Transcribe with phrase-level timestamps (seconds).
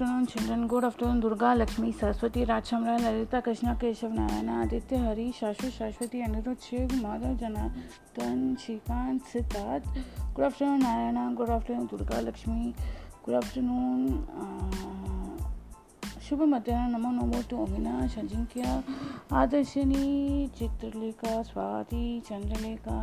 [0.00, 0.66] afternoon, children.
[0.66, 6.62] Good afternoon, Durga, Lakshmi, Saraswati, Rajshamra, Lalita, Krishna, Keshav, Narayana, Aditya, Hari, Shashu, Shashwati, Anirudh,
[6.66, 9.84] Shiv, Madhav, Janatan, Shrikant, Siddharth.
[10.32, 11.34] Good afternoon, Narayana.
[11.36, 12.74] Good afternoon, Durga, Lakshmi.
[13.24, 14.26] Good afternoon.
[14.40, 15.46] Uh,
[16.28, 18.82] शुभ मध्याह्न नमो नमो तो अविना सजिंक्य
[19.40, 20.46] आदर्शनी
[20.58, 22.98] Chitralekha Swati Chandralekha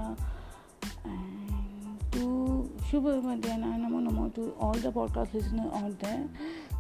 [1.06, 1.48] and
[2.18, 6.24] to Shubh Madhyana Namo Namo to all the podcast listeners out there.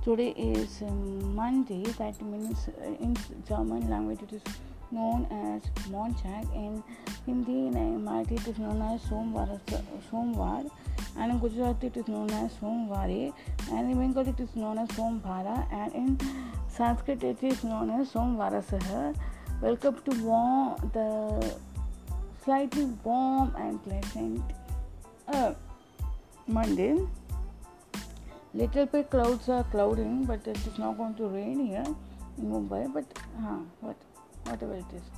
[0.07, 0.83] Today is
[1.35, 2.69] Monday, that means
[3.01, 3.13] in
[3.45, 4.41] German language it is
[4.89, 5.63] known as
[5.91, 6.47] Montag.
[6.55, 6.81] In
[7.25, 9.59] Hindi, in Marathi, it is known as Somvar,
[10.09, 10.71] Somvar.
[11.17, 13.33] And in Gujarati, it is known as Somvare.
[13.69, 15.67] And in Bengali, it is known as Sombhara.
[15.73, 16.17] And in
[16.69, 19.13] Sanskrit, it is known as somvarasah
[19.59, 21.53] Welcome to warm, the
[22.45, 24.41] slightly warm and pleasant
[25.27, 25.53] uh,
[26.47, 26.95] Monday.
[28.59, 31.85] little bit clouds are clouding but it is not going to rain here
[32.37, 33.97] in mumbai but huh, what
[34.49, 35.05] whatever it is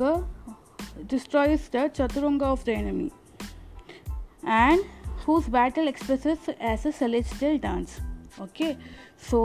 [1.11, 3.11] destroy the chaturanga of the enemy
[4.47, 4.81] and
[5.27, 7.99] whose battle express as a celestial dance
[8.43, 8.73] okay
[9.31, 9.43] so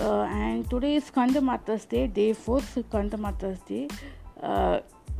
[0.00, 3.86] and today Kanda Mata day day four स्कंद माता day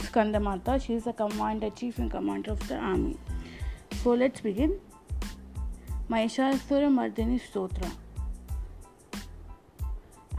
[0.06, 3.14] Skanda Mata she is a commander chief in commander of the army
[4.02, 4.78] so let's begin
[6.10, 7.90] Mahishasura Mardini Stotra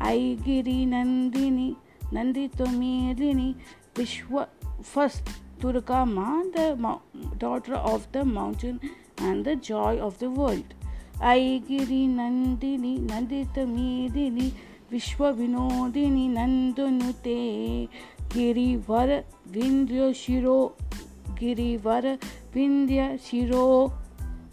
[0.00, 1.76] आई गिरी नंदिनी
[2.14, 3.55] नंदी तो मेलिनी
[3.98, 4.45] विश्व
[4.94, 7.00] first Durga Ma, the
[7.39, 8.80] daughter of the mountain
[9.17, 10.76] and the joy of the world.
[11.20, 14.52] Aigiri Nandini Nandita Medini
[14.92, 17.89] Vishwa Vinodini Nandunute
[18.30, 20.76] Girivar Vindya Shiro
[21.33, 22.20] Girivar
[22.54, 23.92] Vindya Shiro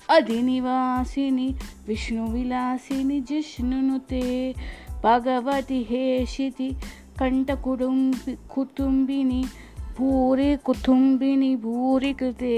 [0.09, 1.55] Adinivasini
[1.87, 4.57] Vishnu Vilasini Jishnunutte
[5.05, 6.69] भगवती हे शिथि
[7.19, 9.43] कण्ठकुटुम्बि कुटुम्बिनि
[9.99, 12.57] पूरी कुटुम्बिनि भूरी कृते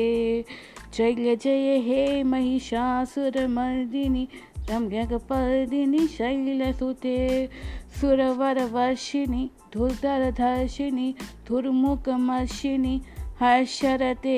[0.94, 4.26] जय जय हे महिषासुर महिषासुरमर्दिनि
[4.70, 7.18] रम्यकपर्दिनि शैलसुते
[8.00, 11.12] सुरवरवर्षिणि धुर्धरधर्षिणि
[11.48, 13.00] धुर्मुखमर्षिणि
[13.40, 14.36] हर्षरते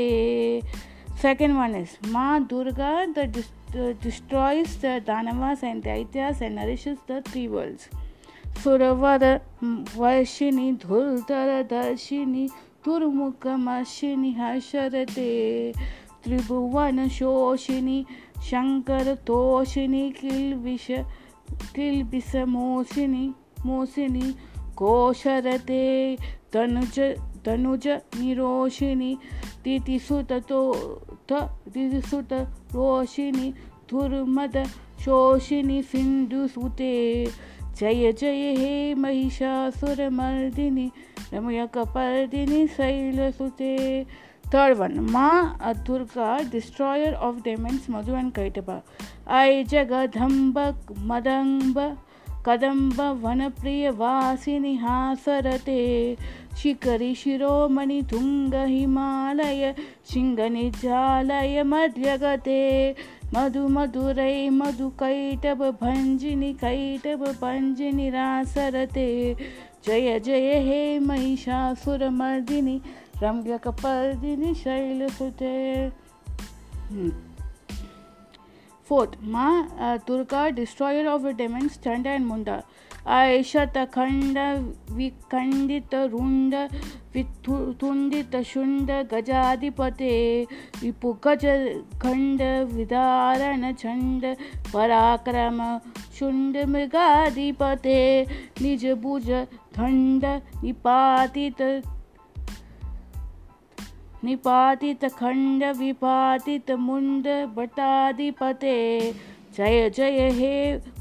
[1.23, 7.49] Second one is Ma Durga the destroys the Danavas and Daityas and nourishes the three
[7.49, 7.98] worlds.
[8.63, 9.25] सुरवर
[9.97, 12.47] वर्षिणि धुर्धरदर्शिनि
[12.85, 15.31] दुर्मुखमर्षिणि हर्षरते
[16.25, 18.03] त्रिभुवनशोषिणि
[18.51, 20.87] शङ्करतोषिणि किल्बिष
[21.75, 23.27] किल्बिषमोषिणि
[23.67, 24.33] मोषिणि
[24.79, 25.85] कोशरते
[26.55, 26.99] तनुज
[27.47, 27.89] तनुज
[28.21, 29.15] निरोषिणि
[29.65, 30.63] तिथिसुततो
[31.31, 32.33] तिथिसुत
[32.75, 33.51] रोषिणि
[33.91, 34.57] धुर्मद
[35.05, 36.95] शोषिणि सिन्धुसुते
[37.81, 40.91] जय जय हे महिषासुर मर्दिनी
[41.35, 44.05] रमय कपर्दिनी शैल सुते
[44.55, 48.81] थर्ड वन माँ Durga destroyer of demons Madhu and Kaitabha
[49.39, 50.59] आय जगदम्ब
[51.07, 51.79] मदम्ब
[52.47, 55.85] कदम्ब वन प्रिय वासी हासरते
[56.63, 59.75] शिखरी शिरोमणि तुंग हिमालय
[60.13, 62.17] सिंह निजालय मध्य
[63.35, 69.35] मधु मधुर मधु मधुकैटभ भञ्जिनि कैटभ भञ्जिनि रासरते
[69.87, 75.55] जय जय हे महिषासुर मर्दिनी महिषासुरमर्दिनि पर्दिनी शैल सुते
[76.91, 77.11] hmm.
[78.89, 82.63] Fourth uh, Durga destroyer of demons, Chanda and Munda
[83.09, 84.39] ऐषत खंड
[84.91, 86.55] विखंडित रुंड
[87.15, 90.11] विथुंडित शुंड गजाधिपते
[90.83, 91.45] विपुगज
[92.03, 94.27] खंड विदारण छंड
[94.75, 95.63] पराक्रम
[96.19, 98.01] शुंड मृगाधिपते
[98.63, 99.31] निज भुज
[99.77, 100.25] खंड
[100.65, 101.63] निपातित
[104.25, 108.77] निपातित खंड विपातित मुंड भटाधिपते
[109.59, 110.77] जय जय हे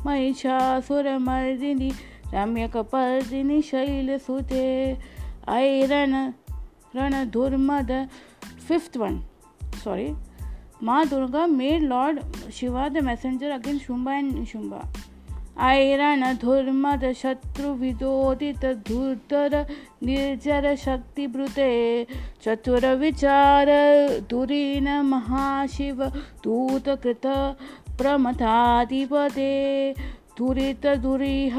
[0.05, 1.89] महिषासुरमर्दिनि
[2.33, 4.63] रम्यकपर्दिनि शैलसुते
[5.49, 6.15] ऐ रण
[6.95, 7.91] रण दुर्मद
[8.67, 9.19] फिफ्थ वन
[9.83, 10.09] सॉरी
[10.83, 12.49] माँ Durga made lord
[12.53, 14.81] Shiva the messenger against Shumbha and Shumbha
[15.61, 19.65] ऐरण धुर्मद शत्रुविदोदित धुर्धर
[20.03, 21.71] निर्जर शक्तिभृते
[22.43, 23.69] चतुरविचार
[24.29, 26.03] दुरीन महाशिव
[26.43, 27.25] दूतकृत
[27.99, 29.53] प्रमथाधिपते
[30.37, 31.57] दुरितदुरिह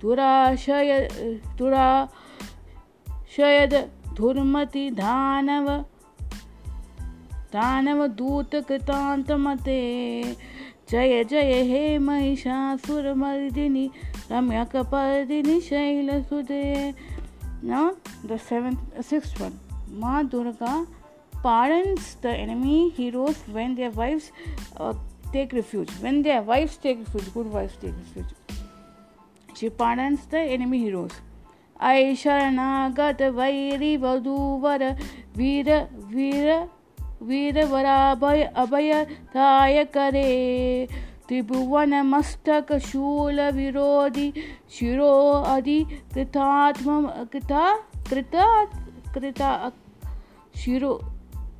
[0.02, 0.90] दुराशय
[1.58, 2.94] दुराशयद
[4.18, 5.66] धुर्मति दानव
[7.54, 8.62] दानवदूतकृतान्तमते
[10.90, 13.86] जय जय हे महिषासुरमर्दिनि
[14.30, 16.64] रम्यकपर्दिनि शैलसुदे
[17.62, 17.96] Now
[18.22, 19.58] the seventh, uh, sixth one.
[19.90, 20.86] Ma Durga
[21.42, 24.30] pardons the enemy heroes when their wives
[24.76, 24.92] uh,
[25.32, 25.90] take refuge.
[26.00, 28.34] When their wives take refuge, good wives take refuge.
[29.54, 31.12] She pardons the enemy heroes.
[31.82, 34.82] ऐशरणागत वैरी वधूवर
[35.36, 35.68] वीर
[36.12, 36.48] वीर
[37.22, 40.88] वीरवराभय अभयताय करे
[41.28, 44.32] त्रिभुवन मस्तक शूल विरोधि
[44.78, 45.12] शिरो
[45.54, 45.82] अधि
[46.14, 47.64] कृतात्म कृता
[48.10, 48.46] कृता
[49.14, 49.50] कृता
[50.56, 50.92] शिरो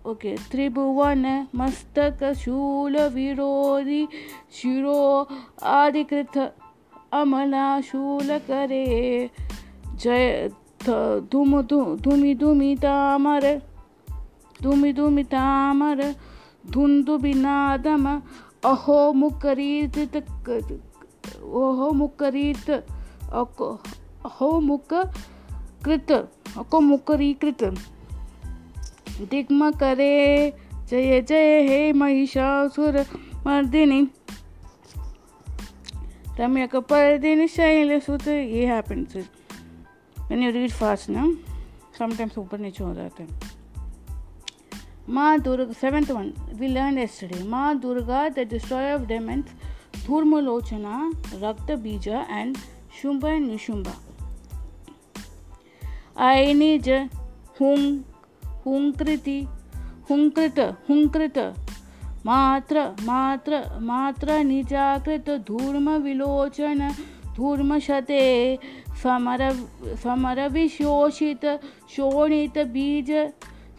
[0.06, 1.24] ओके त्रिभुवन
[1.56, 4.06] मस्तक शूल विरोधी
[4.54, 5.00] शिरो
[5.70, 6.38] आदिकृत
[7.12, 8.84] अमला शूल करे
[10.02, 10.48] जय
[11.32, 13.46] धुम धूमि धुमि तामर
[14.62, 16.02] धूमि धुमि तामर
[16.70, 18.06] धुंधु बिनादम
[18.64, 19.98] अहो मुकरीत
[21.42, 24.94] ओहो मुकरीत अहो मुक
[25.84, 26.80] कृत अको
[27.10, 27.64] कृत
[29.20, 30.50] दिग्म करे
[30.90, 33.00] जय जय हे महिषासुर
[33.46, 34.06] मर्दिनी
[36.38, 39.14] Ramya Kapardini शैल सुत ये happens
[40.16, 41.24] when you read fast ना
[41.98, 43.54] sometimes ऊपर नीचे हो जाते हैं
[45.08, 49.44] माँ Durga seventh one we learn yesterday माँ Durga the destroyer of demons
[50.06, 50.98] Dhumralochana
[51.42, 52.56] Raktabija and
[53.02, 53.94] Shumbha and Nishumbha
[56.26, 56.88] आई निज
[57.60, 57.76] हूँ
[58.66, 59.40] हुंकृति
[60.10, 60.58] हुंकृत
[60.88, 61.38] हुंकृत
[62.26, 63.62] मात्र मात्र
[63.80, 66.88] मात्र निजाकृत धूर्म विलोचन
[67.36, 68.24] धूर्मशते
[69.02, 71.46] समर विशोषित
[71.90, 73.10] शोणित बीज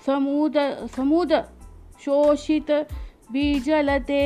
[0.06, 0.58] समुद
[0.96, 1.34] समुद
[2.06, 2.72] शोषित
[3.32, 4.24] बीजलते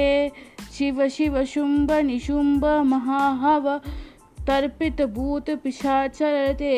[0.77, 3.77] शिव शिव शुंभ निशुंभ महाहव
[4.47, 6.77] तर्पित भूत पिशाचरते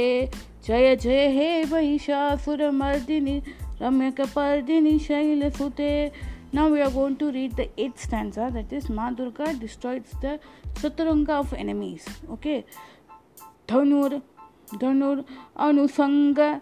[0.67, 3.39] जय जय हे महिषासुर मर्दिनी
[3.79, 6.11] shaila sute
[6.51, 10.39] Now we are going to read the eighth stanza that is Ma destroys the
[10.75, 12.05] Shatranga of enemies.
[12.29, 12.63] Okay.
[13.67, 14.21] Dhanur,
[14.73, 15.25] Dhanur,
[15.57, 16.61] Anusanga,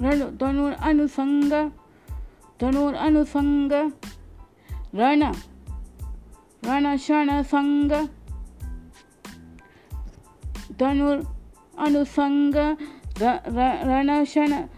[0.00, 0.78] Dhanur,
[0.78, 1.72] Anusanga,
[2.60, 3.92] Dhanur, Anusanga,
[4.92, 5.34] Rana,
[6.62, 8.08] Rana, Shana, Sanga,
[10.76, 11.26] Dhanur,
[11.76, 12.78] Anusanga,
[13.18, 14.68] Rana, Shana,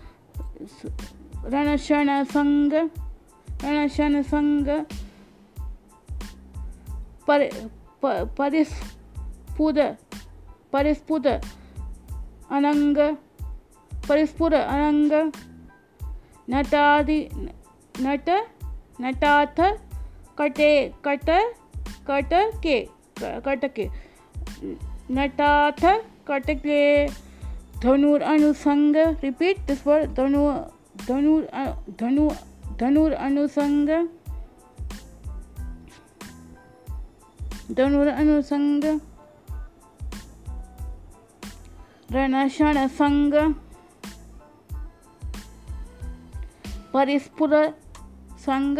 [0.60, 2.88] रण रणशण संग रण
[3.62, 4.66] रणशण संग
[7.26, 7.48] पर,
[8.02, 9.78] पर परिस्फुद
[10.72, 12.98] परिस्फुद अनंग
[14.08, 15.30] परिस्फुर अनंग
[16.48, 17.28] नटादि
[18.00, 18.30] नट
[19.00, 19.60] नटाथ
[20.38, 20.88] कटे
[21.04, 21.30] कट
[22.10, 22.88] कट के
[23.20, 23.88] कट के
[25.10, 25.84] नटाथ
[26.26, 27.06] कट के
[27.82, 30.40] धनुर अनुसंग रिपीट दिस वर्ड धनु
[31.08, 31.34] धनु
[32.00, 32.28] धनु
[32.80, 33.90] धनुर अनुसंग
[37.76, 38.84] धनुर अनुसंग
[42.08, 43.34] रणषण संग
[46.92, 47.54] परिस्फुर
[48.46, 48.78] संग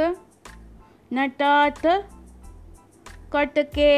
[1.11, 1.87] नटात
[3.33, 3.93] कटके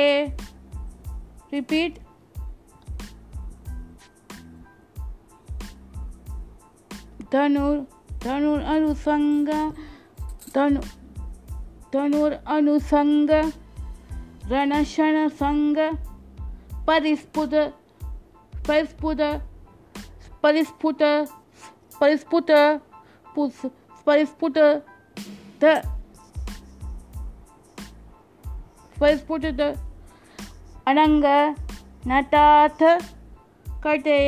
[1.53, 1.99] रिपीट
[7.33, 7.77] धनुर
[8.25, 9.49] धनुर अनुसंग
[10.55, 10.81] धनु
[11.95, 13.31] धनुर अनुसंग
[15.33, 15.77] संग
[16.87, 17.55] परिस्फुट
[18.67, 19.21] परिस्फुट
[20.43, 21.03] परिस्फुट
[22.01, 22.51] परिस्फुट
[24.07, 24.59] परिस्फुट
[25.63, 25.77] द
[28.97, 29.45] परिस्फुट
[30.87, 31.25] अनंग
[32.07, 32.83] नटाथ
[33.85, 34.19] कटे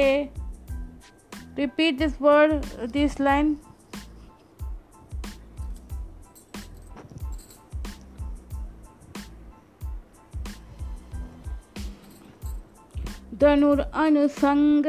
[1.57, 2.63] repeat this word
[2.93, 3.59] this line
[13.43, 14.87] धनुर अनुसंग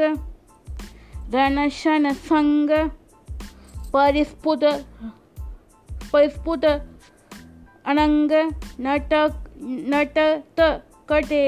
[1.34, 2.70] रण संग
[3.92, 4.64] परिस्फुट
[6.12, 8.32] परिस्फुट अनंग
[8.80, 9.42] नटक
[9.94, 10.60] नटत
[11.08, 11.44] कटे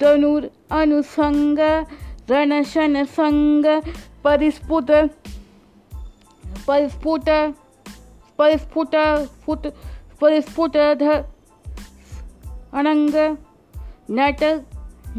[0.00, 1.58] धनुर अनुसंग
[2.30, 3.66] रणशन संग
[4.24, 4.90] परिस्फुट
[6.66, 7.28] परिस्फुट
[8.38, 8.96] परिस्फुट
[9.46, 9.66] फुट
[10.20, 10.76] परिस्फुट
[12.72, 13.36] अनंग
[14.10, 14.42] नट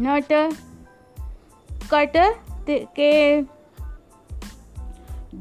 [0.00, 0.32] नट
[1.92, 2.16] कट
[2.70, 3.42] के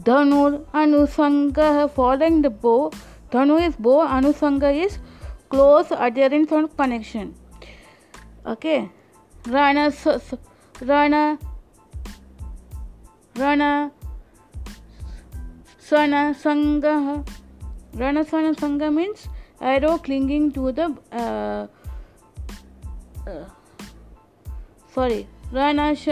[0.01, 1.87] धनुर अनुसंग
[1.87, 2.91] फॉलोइंग द बो
[3.33, 4.99] धनु इज बो अनुसंग is
[5.51, 7.31] close adherence and connection
[8.47, 8.77] okay
[9.47, 9.89] रण
[10.83, 11.35] रण
[13.37, 13.91] Rana,
[15.87, 17.23] swana sanga
[17.93, 19.27] rana swana sanga means
[19.61, 21.67] arrow clinging to the uh,
[23.29, 23.45] uh,
[24.93, 26.09] sorry rana sh,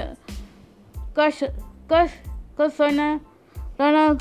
[1.16, 1.44] kash
[1.90, 2.12] kash
[2.58, 3.20] kaswana
[3.80, 4.18] rana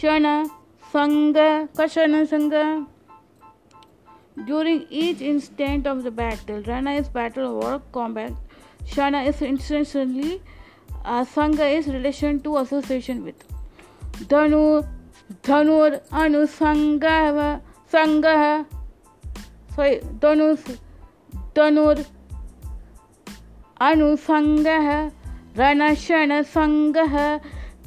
[0.00, 0.34] shana
[0.90, 2.86] sanga kashana sanga
[4.46, 8.32] during each instant of the battle rana is battle or combat
[8.96, 10.42] shana is instantly
[11.06, 13.44] संग is relation to association with
[14.30, 14.80] धनु
[15.46, 17.04] धनुर अनुसंग
[17.92, 18.24] संघ
[19.76, 20.54] sorry धनु
[21.56, 22.02] धनुर
[23.80, 24.66] अनुसंग
[25.58, 26.96] रणशन संघ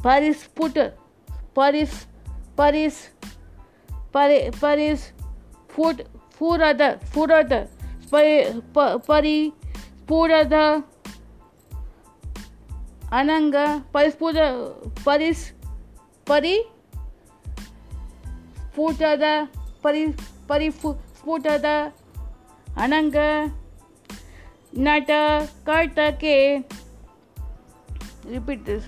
[0.04, 0.80] परिस्फुट
[1.56, 1.94] परिस
[2.58, 3.00] परिस
[4.62, 5.12] परिस
[5.70, 6.02] foot
[6.32, 6.82] फुरद
[7.14, 7.54] फुरद
[8.12, 9.52] परि
[10.08, 10.66] पूरा था
[13.20, 13.54] अनंग
[13.94, 14.36] परिस्फुट
[15.06, 15.42] परिस
[16.28, 16.56] परि
[18.76, 19.22] स्फुटद
[19.84, 20.06] परि
[20.50, 21.66] परिस्फुटद
[22.86, 23.16] अनंग
[24.88, 25.12] नट
[25.70, 26.36] कट के
[28.28, 28.86] repeat this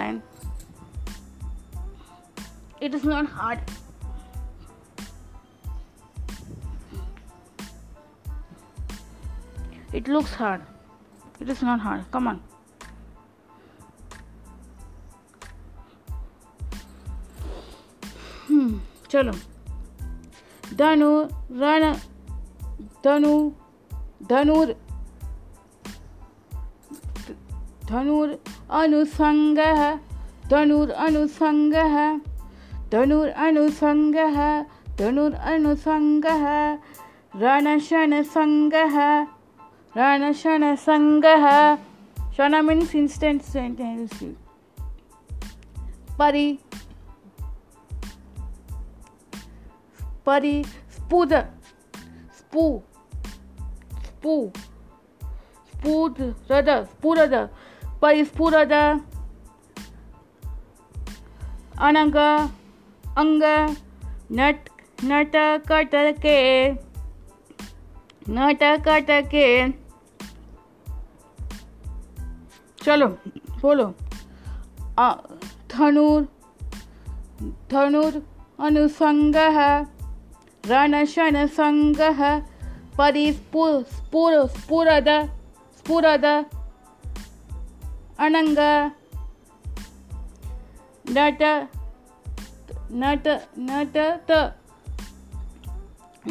[0.00, 0.22] line
[2.80, 3.58] it is not hard
[9.92, 12.40] it looks hard it is not hard come on
[18.50, 18.80] hmm,
[19.10, 19.32] चलो
[20.74, 21.10] धनु
[21.60, 21.92] रण
[23.04, 23.34] धनु
[24.30, 24.74] धनुर
[27.90, 28.36] धनुर
[28.70, 29.58] अनुसंग
[30.50, 31.74] धनुर अनुसंग
[32.92, 34.14] धनुर अनुसंग
[34.98, 36.26] धनुर अनुसंग
[37.36, 38.74] रण शन संग
[39.96, 41.24] रण शन संग
[42.36, 44.18] शन मीन्स इंस्टेंट सेंटेंस
[46.18, 46.58] परी
[50.26, 50.62] परी
[50.94, 51.32] स्पूद
[52.38, 52.64] स्पू
[54.06, 54.34] स्पू
[55.74, 57.34] स्पूरद स्पूरद
[58.02, 58.72] परिस्फुरद
[61.80, 62.16] अनंग
[63.04, 63.42] अंग
[64.32, 64.68] नट
[65.04, 65.36] नट
[65.68, 66.38] कटके
[68.30, 69.46] नट कटके
[72.78, 73.06] चलो
[73.62, 73.86] बोलो
[75.72, 76.28] धनुर
[77.72, 78.22] धनुर
[78.60, 79.99] अनुसंग है
[80.64, 82.20] रणशनसङ्गः
[82.98, 83.66] परिस्पु
[83.92, 85.08] स्फुर स्फुरद
[85.78, 86.24] स्फुरद
[88.26, 88.58] अणङ्ग
[91.16, 91.42] नट
[93.02, 93.28] नट
[93.70, 94.32] नटत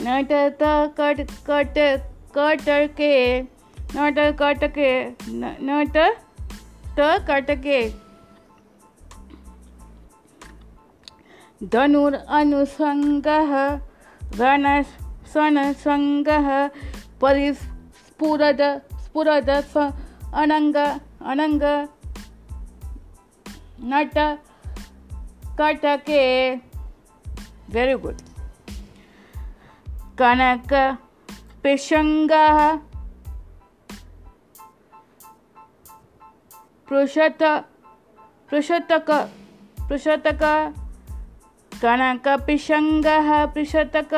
[0.00, 0.64] नटत
[1.00, 1.80] कट कट
[2.38, 4.92] कटके नट कटके
[5.70, 7.82] नट त कटके
[11.74, 13.54] धनुर अनुसङ्गः
[14.38, 16.48] वर्णस्वर्णस्वङ्गः
[17.22, 18.62] परिस्फुरद
[19.04, 19.80] स्फुरद स्व
[20.34, 20.76] अनंग
[20.76, 21.64] अनंग
[23.92, 24.18] नट
[25.60, 26.24] कटके
[27.70, 28.18] वेरी गुड
[30.20, 30.74] कनक
[31.64, 32.32] पिशंग
[36.88, 37.44] पृषत
[38.50, 39.10] पृषतक
[39.90, 40.44] पृषतक
[41.84, 44.14] गणकपिशङ्गः पृषतक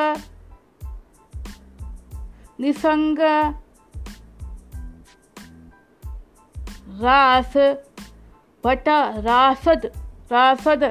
[2.59, 3.19] निसङ्ग
[7.01, 7.57] रास
[8.63, 8.89] भट
[9.27, 9.85] रासद
[10.31, 10.83] रासद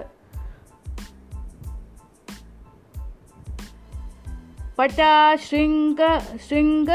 [4.78, 5.36] पटा
[5.36, 6.00] श्रृंग
[6.46, 6.88] श्रृंग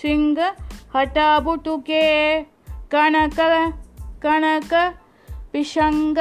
[0.00, 0.38] श्रृंग
[0.94, 2.06] हटाबुटुके
[2.92, 3.40] कणक
[4.22, 4.74] कणक
[5.52, 6.18] पिशंग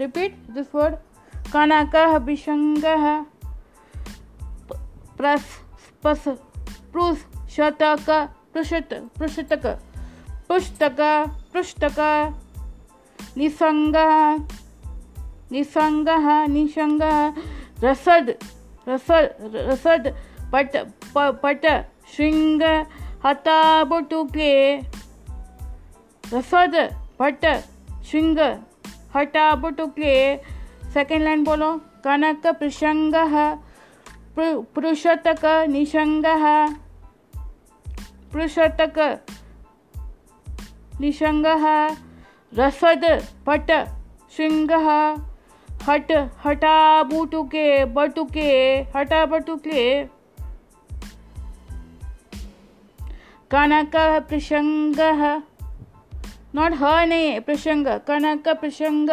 [0.00, 0.96] रिपीट दिस वर्ड
[1.52, 3.04] कनकः विसङ्गः
[5.18, 6.28] प्रस्पस्
[6.94, 8.08] पृशतक
[8.52, 8.92] पृषत
[9.18, 9.66] पृषतक
[10.48, 10.98] पुस्तक
[11.52, 11.98] पृष्टक
[13.36, 14.14] निसङ्गः
[15.52, 17.18] निसङ्गः निसङ्गः
[17.84, 18.34] रसद
[18.88, 20.08] रसद रसद
[20.52, 20.76] पट
[21.14, 21.66] प पट
[22.14, 22.62] श्रृङ्ग
[23.24, 24.52] हताबुटुके
[26.24, 26.76] रसद
[27.20, 27.46] पट
[28.08, 28.40] श्रृङ्ग
[29.16, 30.14] हटाबुटुके
[30.94, 31.70] सेकेंड लाइन बोलो
[32.04, 33.14] कनक प्रसंग
[34.74, 36.24] पुरुषतक निसंग
[38.32, 38.98] पुरुषतक
[41.00, 41.46] निसंग
[42.52, 43.04] रसद
[43.46, 43.70] पट
[44.36, 44.70] श्रृंग
[45.88, 46.12] हट
[46.44, 47.02] हटा
[47.02, 47.84] बुटुके
[47.84, 48.50] बटुके
[48.96, 49.84] हटा बटुके
[53.50, 53.96] कनक
[54.28, 55.00] प्रसंग
[56.54, 59.10] नॉट ह नहीं प्रसंग कनक प्रसंग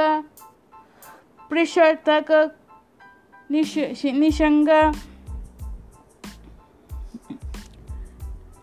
[1.50, 2.32] प्रेशर तक
[3.52, 3.78] निश,
[4.06, 4.70] निशंग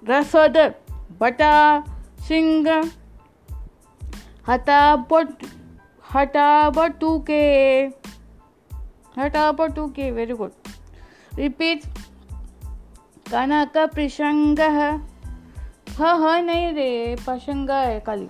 [0.09, 0.57] रसद
[1.21, 1.85] बटा
[2.29, 2.69] सिंह
[4.49, 4.97] हटा
[4.97, 5.45] बट
[6.15, 6.71] हटा
[6.71, 7.43] बटू के
[9.19, 10.53] हटा बटू के वेरी गुड
[11.35, 11.87] रिपीट
[13.31, 14.61] काना का प्रसंग
[14.61, 17.17] ह ह नहीं रे
[17.25, 18.29] प्रसंग है खाली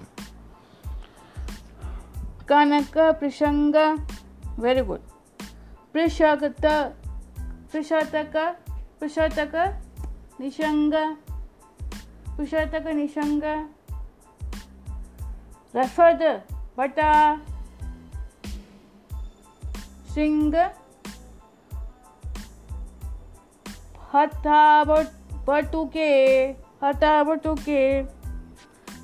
[2.48, 3.74] कनक प्रसंग
[4.58, 4.98] वेरी गुड
[5.92, 8.36] प्रशागत प्रशातक
[8.98, 9.56] प्रशातक
[10.40, 10.94] निशंग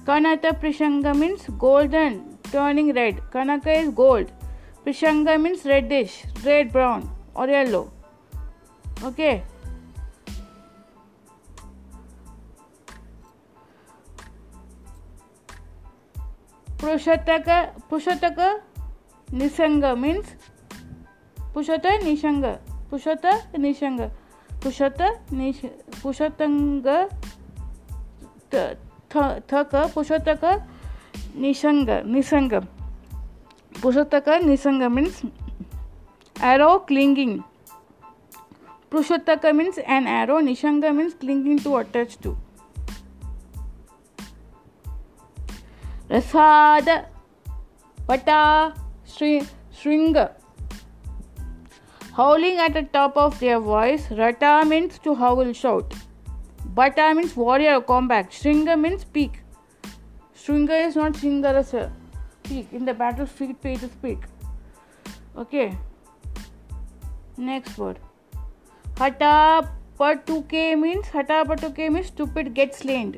[0.07, 0.47] कनक
[0.61, 2.19] प्रशंग मीन्स गोल्डन
[2.53, 4.42] टर्निंग रेड कनक is gold
[4.85, 7.93] Pishanga means reddish, red, brown, or yellow.
[9.03, 9.45] Okay.
[16.79, 18.61] Pushataka, Pushataka
[19.33, 20.27] Nishanga means
[21.55, 22.59] Pushata Nishanga.
[22.91, 24.11] Pushata Nishanga.
[24.61, 25.63] Pushata Nish
[26.03, 27.09] Pushatanga
[28.51, 30.63] Thaka Pushataka
[31.37, 32.67] Nishanga Nishanga.
[33.83, 35.23] पुरुषोत्तक निसंग means
[36.43, 37.45] arrow clinging
[38.91, 42.37] prushottaka means an arrow nishanga means clinging to attach to
[46.11, 46.89] रसाद
[48.09, 48.41] पटा
[49.17, 50.17] श्रृंग
[52.17, 55.95] howling at the top of their voice rata means to howl shout
[56.81, 59.41] bata means warrior combat shringa means peak
[60.45, 61.87] shringa is not shringarasa
[62.73, 64.31] in the battlefield pay to speak.
[65.43, 65.69] okay
[67.51, 67.99] next word
[69.03, 69.35] hata
[70.01, 73.13] patuke means hata patuke means stupid gets slain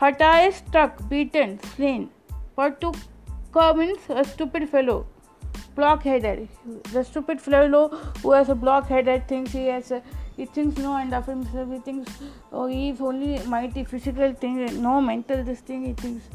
[0.00, 2.08] hata is struck beaten slain
[2.58, 4.98] patuka means a stupid fellow
[5.76, 6.48] blockheaded
[6.92, 7.82] the stupid fellow
[8.22, 10.02] who has a blockheaded thinks he has a,
[10.36, 14.58] he thinks no and of himself he thinks oh he is only mighty physical thing
[14.88, 16.28] no mental this thing he thinks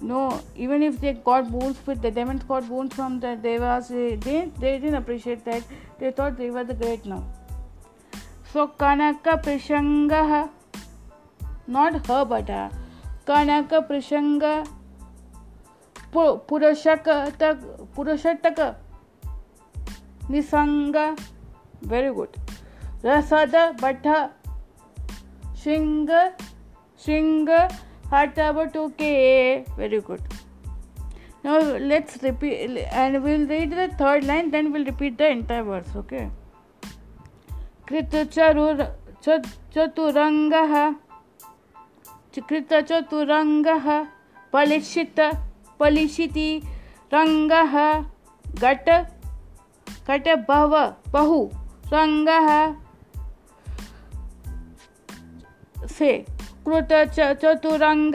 [0.00, 4.16] no even if they got wounds with the demons got wounds from the devas they,
[4.16, 5.62] they they didn't appreciate that
[5.98, 7.24] they thought they were the great now
[8.52, 10.48] so kanaka prishanga
[11.66, 12.68] not her but uh,
[13.26, 14.66] kanaka prishanga
[16.12, 17.08] पुरुषक
[17.96, 18.60] पुरुषटक
[20.30, 20.96] निसंग
[21.90, 22.36] very good
[23.04, 24.06] रसद बठ
[25.62, 26.10] श्रृंग
[27.04, 27.48] श्रृंग
[28.10, 30.22] hot about okay very good
[31.44, 31.58] now
[31.92, 36.28] let's repeat and we'll read the third line then we'll repeat the entire verse okay
[37.88, 38.80] कृतचरुर
[39.24, 40.72] चतुरङ्गः
[42.48, 43.86] कृतचतुरङ्गः
[44.52, 45.20] पलिषित
[45.80, 46.50] पलिषिति
[47.14, 47.76] रङ्गः
[48.64, 48.90] घट
[50.08, 50.74] घट बहव
[51.12, 51.40] बहु
[51.92, 52.48] रङ्गः
[55.96, 56.10] से
[56.68, 56.92] कृत
[57.42, 58.14] चतुरंग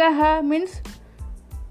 [0.45, 0.81] means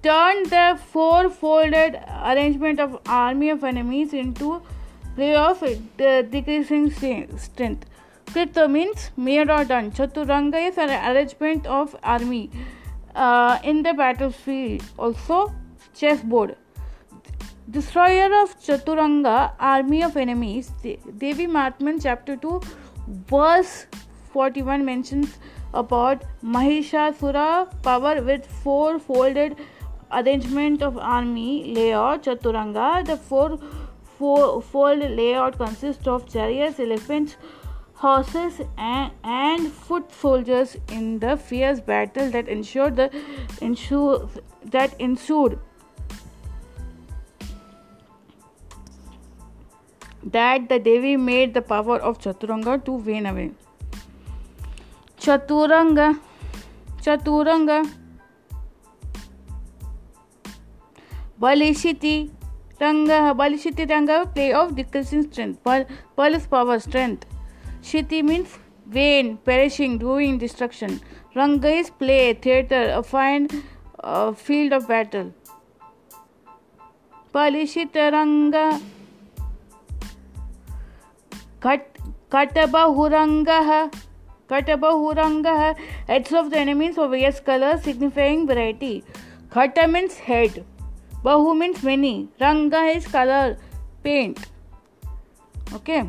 [0.04, 4.54] turn the four folded arrangement of army of enemies into
[5.16, 5.62] play of
[6.32, 6.88] decreasing
[6.90, 7.84] strength
[8.26, 12.42] कृत means mayor और done Chaturanga is an arrangement of army
[13.70, 15.46] in the battle field also
[15.96, 16.52] chess board
[17.70, 20.70] destroyer of Chaturanga army of enemies
[21.20, 22.60] Devi महात्मन chapter two
[23.32, 23.86] verse
[24.32, 25.38] forty one mentions
[25.72, 27.70] about Mahishasura
[27.82, 29.56] power with four folded
[30.12, 33.04] arrangement of army layout Chaturanga.
[33.06, 33.58] The four,
[34.18, 37.36] four fold layout consists of chariots, elephants,
[37.94, 43.10] horses, and, and foot soldiers in the fierce battle that ensured the
[43.60, 44.28] ensure,
[44.64, 45.58] that ensued.
[50.24, 53.50] That the Devi made the power of Chaturanga to wane away.
[55.24, 55.98] चतुरंग
[57.04, 57.68] चतुरंग
[61.40, 62.16] बलिशिति
[62.82, 63.10] रंग
[63.36, 65.54] बलिशिति रंग play of decreasing strength
[66.16, 67.26] pulse power strength
[67.84, 68.58] शिति means
[68.88, 70.98] when perishing doing destruction
[71.36, 73.48] रंग is play theatre a fine
[74.36, 75.30] field of battle
[77.34, 78.54] पलिशित रंग
[81.64, 81.98] घट
[82.32, 83.48] घट बहुरंग
[84.52, 89.02] Khataba Huranga are heads of the enemies of various colors signifying variety.
[89.48, 90.64] Khata means head.
[91.24, 92.28] Bahu means many.
[92.38, 93.56] Ranga is color,
[94.02, 94.38] paint.
[95.72, 96.02] Okay.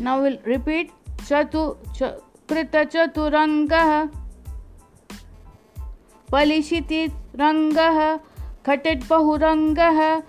[0.00, 0.90] Now we'll repeat.
[1.18, 1.76] Chatu,
[1.94, 4.10] ch- Krita Chaturanga.
[6.32, 7.12] Palishiti
[7.38, 8.20] Ranga.
[8.64, 10.22] Khatit Bahuranga.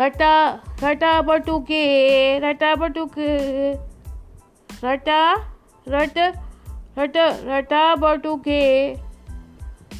[0.00, 0.32] रटा
[0.82, 1.84] रटा बटुके
[2.38, 3.87] रटा बटुके
[4.84, 5.34] रटा
[5.88, 6.18] रट
[6.98, 8.62] रट रटा बटुके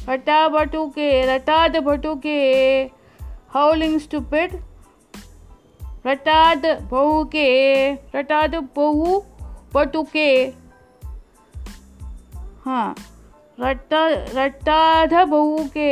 [0.09, 2.39] रटा बटुके रटाद भटुके
[3.53, 4.51] हाउलिंग stupid
[6.07, 7.47] रटाद बहु के
[8.15, 9.21] रटाद बहु
[9.73, 10.29] बटुके
[12.65, 12.95] हाँ
[13.59, 14.07] रट्टा
[14.35, 15.92] रट्टाध बहु के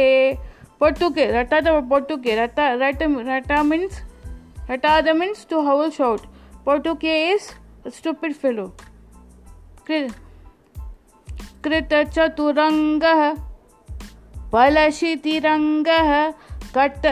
[0.81, 4.01] पटुके रटा पटुके रटा रट रटा मीन्स
[4.71, 6.21] रटाद मीन्स टू हाउल शॉट
[6.65, 7.49] पटुके इज़
[7.95, 8.65] स्टूपिड फेलो
[11.63, 13.03] कृत चतुरंग
[14.53, 16.11] बलशितिरङ्गः
[16.77, 17.05] कट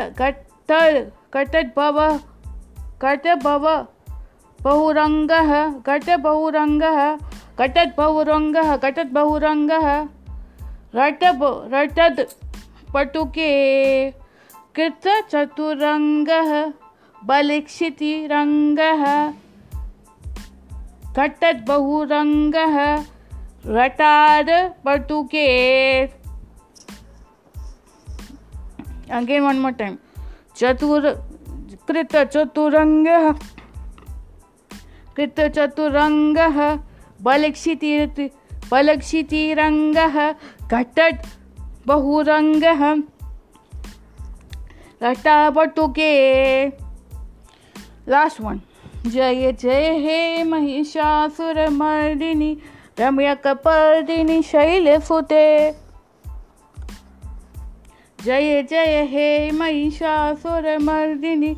[0.22, 2.00] कट कटभव
[4.60, 6.18] बहुरंग बहुरङ्गः
[6.26, 6.84] बहुरंग
[7.60, 8.76] घटद्बहुरङ्गः
[9.14, 9.72] बहुरंग
[10.96, 11.24] रट
[11.74, 12.26] रटद
[12.94, 13.52] पटुके
[14.76, 16.28] कृत चतुरंग
[16.28, 16.54] कृतचतुरङ्गः
[17.26, 19.04] बलिक्षितिरङ्गः
[21.16, 22.78] घटत घटद्बहुरङ्गः
[23.66, 24.50] घटाद
[24.86, 25.46] पटुके
[29.12, 29.98] अगेन वन मोर टाइम
[30.58, 31.10] चतुर
[31.88, 33.08] कृत चतुरंग
[35.16, 36.60] कृत चतुरंग चतुरङ्गः
[38.72, 39.60] बलक्षितीर्
[40.72, 41.28] घटत
[41.88, 42.64] बहुरंग
[45.04, 46.14] घटा पटुके
[48.10, 48.62] लास्ट वन
[49.06, 52.52] जय जय हे महिषासुर मर्दिनी
[53.00, 55.72] रम्य कपर्दिनी शैल सुते
[58.20, 61.56] जय जय हे महिषासुर मर्दिनी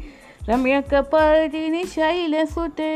[0.50, 2.92] रम्य कपर्दिनी शैल सुते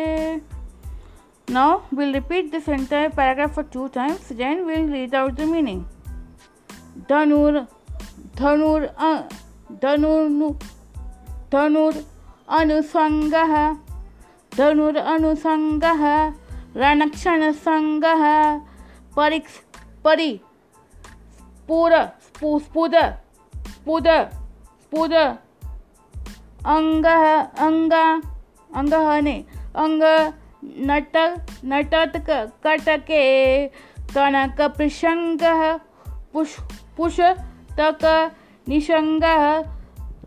[1.48, 5.84] now will repeat this entire paragraph for two times then will read out the meaning
[7.10, 7.60] धनुर
[8.40, 8.86] धनुर
[9.84, 10.52] धनुर
[11.54, 12.04] धनुर
[12.50, 13.56] अनुसंगः
[14.58, 16.04] धनुरनुसङ्गः
[16.82, 18.24] रणक्षणसङ्गः
[19.18, 19.58] परिक्स्
[20.04, 20.32] परि
[21.58, 21.94] स्फुर
[22.26, 22.96] स्पु स्फुद
[23.68, 24.08] स्फुद
[24.84, 25.14] स्फुद
[26.76, 27.26] अङ्गः
[27.68, 28.04] अङ्गा
[28.70, 29.36] अङ्गः ने
[29.84, 30.04] अङ्ग
[30.90, 31.16] नट
[31.72, 32.30] नटत्क
[32.66, 33.22] कटके
[34.16, 35.62] कणकप्रसङ्गः
[36.34, 36.58] पुष
[36.98, 38.04] पुषतक
[38.68, 39.46] निषङ्गः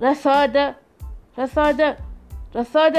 [0.05, 0.57] रसद
[1.39, 1.81] रसद
[2.57, 2.97] रसद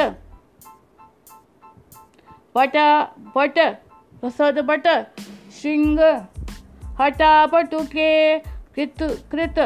[2.55, 2.87] बटा
[3.35, 3.57] बट
[4.23, 5.05] रसद बटर
[5.55, 5.99] श्रृंग
[6.99, 8.11] हटापटुके
[8.75, 9.59] कृत कृत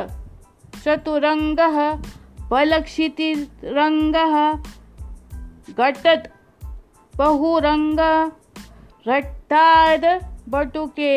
[0.84, 1.78] चतुरङ्गः
[2.52, 4.36] बलक्षितिरङ्गः
[5.74, 6.28] घटत्
[7.14, 8.00] बहुरङ्ग
[9.08, 10.06] रट्टाद
[10.50, 11.16] बटुके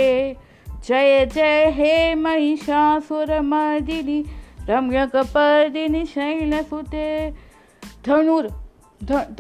[0.89, 4.19] जय जय हे महिषासुरमर्दिनि
[4.69, 7.09] रम्यकपर्दिनि शैलसुते
[8.07, 8.49] धनुर्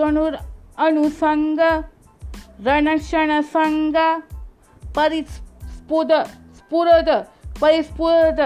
[0.00, 0.36] धनुर्
[0.86, 1.60] अनुसङ्ग
[2.66, 3.96] रणक्षण रणक्षणसङ्ग
[4.96, 6.12] परिस्फुद
[6.56, 7.08] स्फुरद
[7.60, 8.40] परिस्फुरद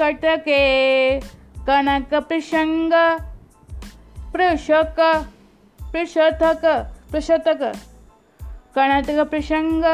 [0.00, 0.58] कटके
[1.66, 2.92] कनक प्रसंग
[4.34, 5.00] पृषक
[5.80, 6.66] पृषथक
[7.12, 7.62] पृषतक
[8.74, 9.84] कर्णाटक प्रसंग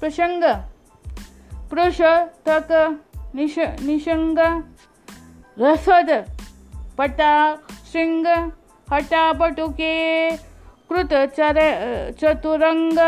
[0.00, 0.44] प्रसंग
[1.70, 2.72] पृषथक
[3.34, 4.38] निश निशंग
[5.58, 6.10] रसद
[6.98, 7.32] पटा
[7.90, 8.26] श्रृंग
[8.88, 9.94] हटापटुके
[10.90, 11.58] कृत चर
[12.20, 12.98] चतुरंग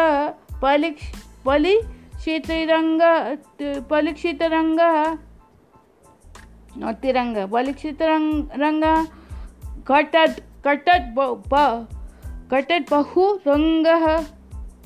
[0.62, 1.04] पलिक्ष
[1.46, 3.00] पलिक्षितरंग
[3.90, 4.80] पलिक्षित रंग
[7.02, 8.84] तिरंग पलिक्षित रंग रंग
[9.88, 11.16] घटत घटत
[12.50, 13.86] घटत बहु रंग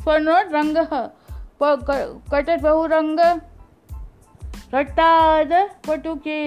[0.04, 0.20] फॉर
[0.52, 3.20] रंग घटत बहु रंग
[4.74, 5.52] रटाद
[5.88, 6.40] पटुके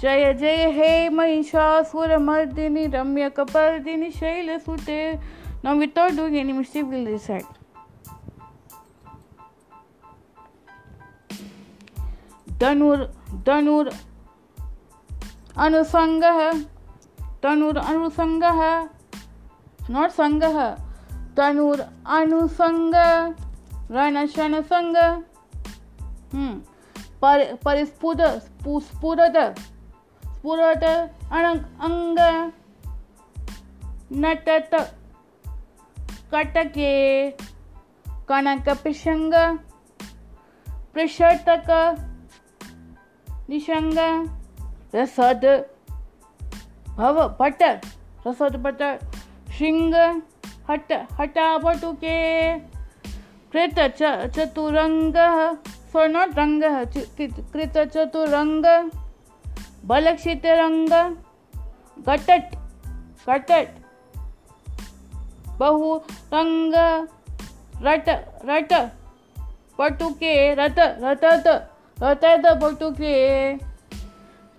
[0.00, 5.46] जय जय हे महिषासुर मर्दिनी रम्य कपर्दिनी शैल सुते महिषासुरमर्दिनि रम्यकपर्दिनि शैलसुते
[5.64, 7.44] Now without doing any mistake
[12.58, 13.00] धनुर
[15.56, 16.22] अनुसंग
[17.42, 18.98] धनुर् धनुर् अनुसङ्गः
[19.78, 20.12] Tanur
[21.36, 21.80] धनुर
[22.16, 22.94] अनुसंग
[23.92, 24.96] रण शन संग
[26.34, 26.60] हम्म,
[27.24, 28.20] रणशनसङ्ग परिस्फुट
[28.82, 29.36] स्फुरद
[30.46, 32.18] पुरट अंग
[34.14, 34.74] नटत
[36.34, 36.90] कटके
[38.28, 39.32] कनक पिशंग
[40.94, 41.70] पृषतक
[43.50, 43.98] निशंग
[44.94, 45.46] रसद
[46.90, 47.62] भव पट
[48.26, 48.84] रसद पट
[49.56, 49.94] श्रृंग
[50.70, 52.20] हट हटा पटुके
[53.52, 53.80] कृत
[53.98, 55.18] चतुरंग
[55.90, 56.62] स्वर्ण रंग
[57.18, 58.64] कृत चतुरंग
[59.86, 62.54] बल क्षेत्रंग घटट
[63.28, 63.68] घटट
[65.58, 65.96] बहु
[66.34, 66.74] रंग
[67.82, 68.08] रट
[68.44, 68.72] रट
[69.78, 71.48] पटुके रत रतत
[72.02, 73.16] रतत पटुके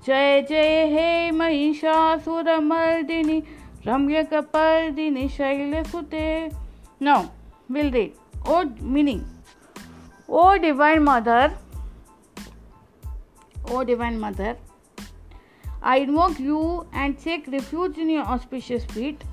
[0.07, 1.31] जय जय हे
[1.31, 3.43] महिषासुर मर्दिनी
[3.88, 6.49] महिषासुरमर्दिनि शैल सुते
[7.01, 7.21] now
[7.71, 8.47] will read
[8.47, 8.63] O
[8.81, 9.21] meaning
[10.29, 11.57] O divine mother
[13.71, 14.55] O divine mother
[15.81, 19.23] I invoke you and take refuge in your auspicious feet.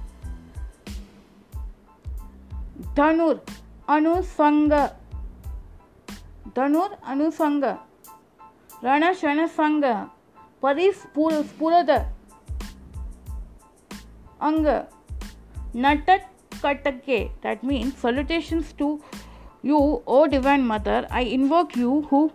[2.94, 3.40] Dhanur
[3.88, 4.94] Anusanga
[6.55, 7.79] Dhanur Anusanga
[8.83, 10.11] Rana Shana Sanga
[10.62, 12.07] Parispurada
[14.40, 14.88] Anga
[15.74, 16.22] Natat
[16.50, 19.03] Katake that means salutations to
[19.62, 22.31] you, O Divine Mother, I invoke you who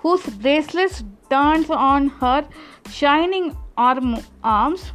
[0.00, 2.46] whose graceless turns on her
[2.90, 4.92] shining arm, arms,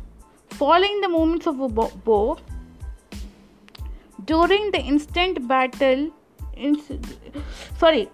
[0.52, 2.38] following the movements of a bow.
[4.26, 6.12] During the instant battle,
[6.56, 6.82] in,
[7.78, 8.10] sorry,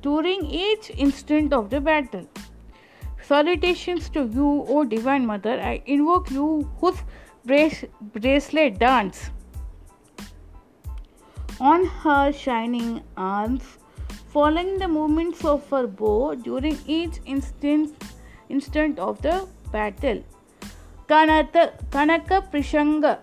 [0.00, 2.28] during each instant of the battle,
[3.22, 5.60] salutations to you, O Divine Mother.
[5.60, 6.96] I invoke you, whose
[7.44, 9.30] brace, bracelet dance
[11.60, 13.62] on her shining arms
[14.32, 17.90] following the movements of her bow during each instance,
[18.48, 20.22] instant of the battle.
[21.08, 23.20] Kanata, Kanaka Prishanga,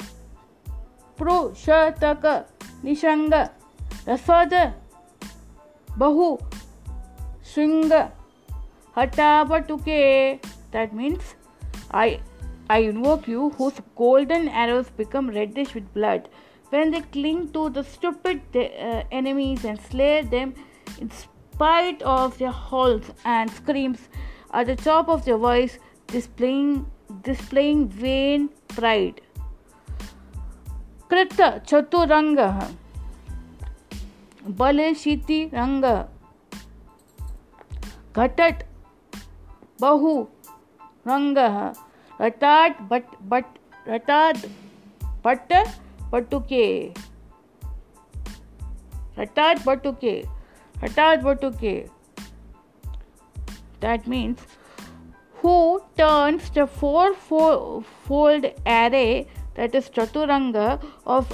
[1.18, 2.46] Prushataka,
[2.84, 3.52] Nishanga,
[4.06, 4.74] Rasada,
[5.98, 6.42] Bahu,
[7.44, 8.12] Shringa,
[8.96, 10.44] Hatabatuke.
[10.72, 11.36] That means
[11.92, 12.20] I,
[12.70, 16.28] I invoke you whose golden arrows become reddish with blood.
[16.70, 20.54] When they cling to the stupid de- uh, enemies and slay them
[21.00, 24.10] In spite of their howls and screams
[24.54, 26.86] at the top of their voice, displaying,
[27.24, 29.22] displaying vain pride.
[31.12, 31.42] कृत
[31.70, 32.58] चतुरङ्गः
[34.60, 36.00] बलशितिरङ्गः
[38.18, 38.64] घटट्
[39.82, 40.14] बहु
[41.08, 41.58] रङ्गः
[42.22, 43.58] रटाट् बट् बट्
[43.90, 44.46] रटाद्
[45.26, 45.54] बट्
[46.12, 46.68] पटुके
[49.20, 50.16] रटाट् बटुके
[50.82, 51.88] हटात
[53.80, 54.40] that means
[55.42, 61.34] who turns the fourfold array that is chaturanga of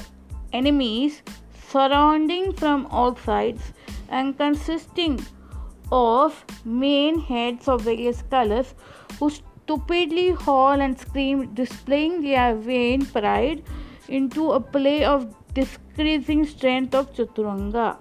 [0.52, 1.22] enemies
[1.70, 3.72] surrounding from all sides
[4.10, 5.20] and consisting
[5.92, 8.76] of main heads of various colors
[9.20, 13.64] who stupidly haul and scream displaying their vain pride
[14.10, 17.98] into a play of decreasing strength of chaturanga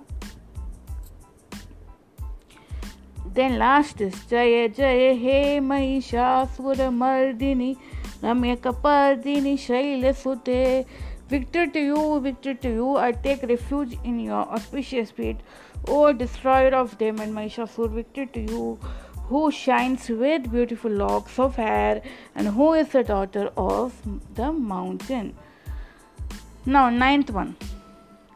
[3.34, 7.78] Then last is Jaya Jaya He Mahishasura Mardini
[8.20, 10.84] Ramyakapardini Shailasute.
[11.28, 15.38] Victor to you, victor to you, I take refuge in your auspicious feet.
[15.88, 18.78] O destroyer of them and Mahishasur, victor to you,
[19.28, 22.02] who shines with beautiful locks of hair
[22.34, 23.94] and who is the daughter of
[24.34, 25.34] the mountain.
[26.66, 27.56] Now, ninth one,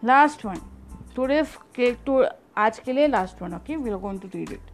[0.03, 0.63] last one.
[1.15, 1.59] Today's
[2.07, 2.29] to,
[2.59, 4.71] आज के लिए last one okay we are going to read it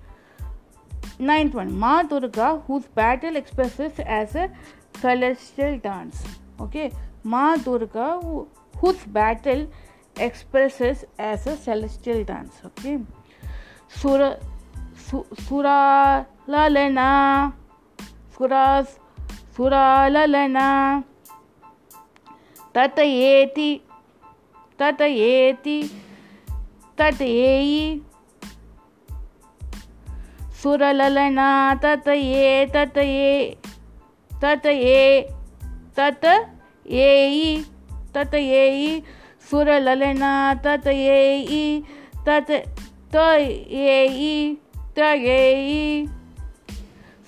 [1.23, 4.47] ninth one माँ Durga whose battle express as a
[5.03, 6.25] celestial dance
[6.63, 6.91] okay
[7.27, 8.09] माँ Durga
[8.83, 9.67] whose battle
[10.21, 12.97] express as a celestial dance okay
[22.75, 23.81] ततयेति
[24.79, 25.83] ततयेति
[26.99, 28.01] ततयेयि
[30.63, 31.49] सुरललना
[32.09, 33.59] ये तत ये
[34.45, 34.67] तत
[38.15, 39.03] तत ये
[39.51, 40.33] सुरललना
[40.89, 41.83] ये
[42.29, 42.51] तत
[43.15, 43.17] त
[44.99, 46.07] ये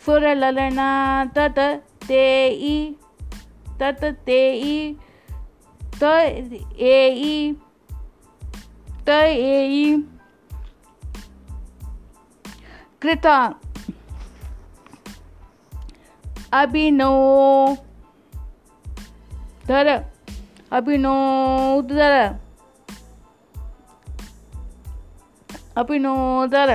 [0.07, 0.91] सुरललना
[1.37, 1.59] तत
[2.09, 2.25] ते
[3.83, 4.31] तत त
[6.01, 7.55] तयेयि
[9.07, 10.03] तयेयि
[13.05, 13.39] कृता
[16.53, 17.77] अभिनव
[19.69, 19.89] धर
[20.73, 22.15] अभिनोदर
[25.77, 26.73] अभिनोदर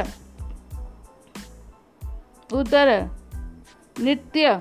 [2.53, 2.93] उदर
[3.99, 4.55] नित्य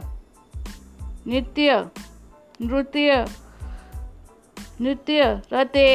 [1.27, 1.79] नित्य
[2.63, 3.25] नृत्य
[4.81, 5.89] नृत्य रते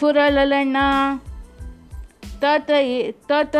[0.00, 0.88] सुरललना
[2.42, 2.70] तत
[3.30, 3.56] तत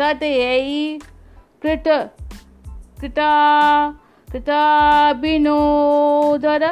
[0.00, 0.98] तत येयि
[1.62, 1.88] कृत
[3.00, 3.30] कृता
[4.32, 5.54] कृताभिनोदर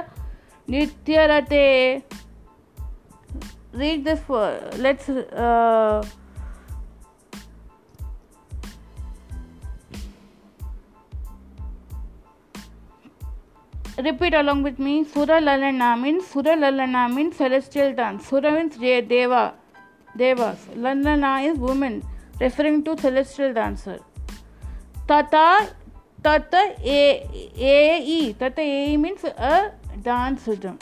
[0.68, 1.64] नित्यरते
[3.76, 4.44] read this for
[5.08, 6.02] uh,
[13.98, 15.04] Repeat along with me.
[15.04, 18.26] Sura Lalana means Sura Lalana means celestial dance.
[18.28, 19.54] Sura means Deva,
[20.14, 20.58] Devas.
[20.76, 22.02] Lalana is woman,
[22.38, 23.98] referring to celestial dancer.
[25.08, 25.70] Tata
[26.22, 30.78] Tata A A E Tata A E means a dance rhythm.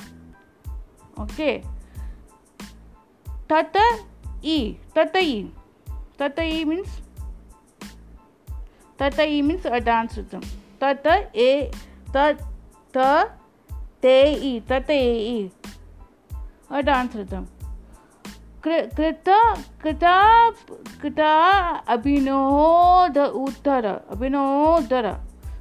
[1.18, 1.62] Okay.
[3.48, 4.00] Tata
[4.42, 5.52] E Tata E
[6.18, 6.88] Tata E means
[8.98, 10.42] Tata E means a dance rhythm.
[10.80, 11.70] Tata A
[12.12, 12.38] Tata
[12.94, 13.30] th,
[14.00, 14.16] te,
[14.50, 15.00] e, th, te,
[15.34, 15.50] e.
[16.70, 17.44] A dance rhythm.
[18.66, 19.54] कृता
[19.82, 20.50] कृता
[21.02, 21.30] कृता
[21.88, 25.08] अभिनोद अभिनो अभिनोदर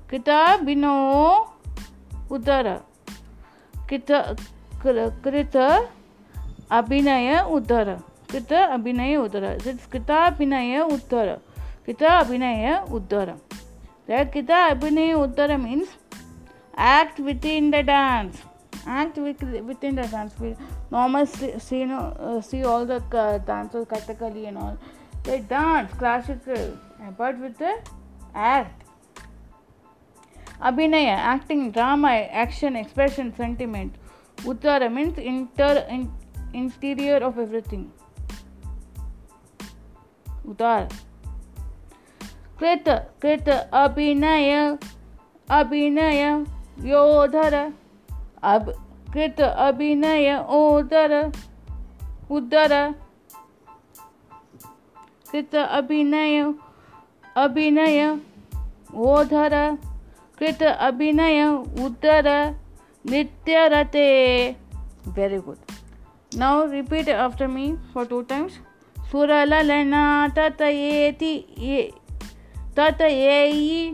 [0.09, 0.93] कृता बिनो
[2.31, 2.69] उदर
[3.89, 4.11] कृत
[5.23, 5.57] कृत
[6.71, 7.93] अभिनय उदर
[8.31, 9.57] कृत अभिनय उदर
[9.91, 11.37] कृता अभिनय उदर
[11.85, 13.35] कृता अभिनय उदर
[14.09, 15.97] कृता अभिनय उदर means
[16.75, 18.41] act within the dance
[18.85, 20.55] act within the dance we
[20.91, 24.77] normally see, see, uh, see all the uh, dancers kathakali and all
[25.23, 26.77] they dance classical
[27.17, 27.75] but with the
[28.35, 28.83] act
[30.61, 32.09] abhinaya acting drama
[32.43, 33.95] action expression sentiment
[34.43, 36.11] uttara means inter in,
[36.53, 37.91] interior of everything
[40.51, 40.89] उतार
[42.59, 42.87] कृत
[43.23, 43.47] कृत
[43.83, 44.77] abhinaya
[45.59, 46.31] abhinaya
[46.79, 47.71] योधर
[48.43, 48.73] अब
[49.13, 51.31] कृत अभिनय other
[52.31, 52.93] उदर
[55.31, 56.53] कृत अभिनय
[57.37, 58.19] अभिनय
[58.95, 59.77] ओधर
[60.39, 61.45] कृत अभिनय
[61.85, 62.29] उदर
[63.05, 64.09] नृत्य रते
[65.07, 68.59] very good now repeat after me for two times
[68.97, 70.25] सुरललना
[70.37, 71.11] ये
[72.77, 73.85] तत ये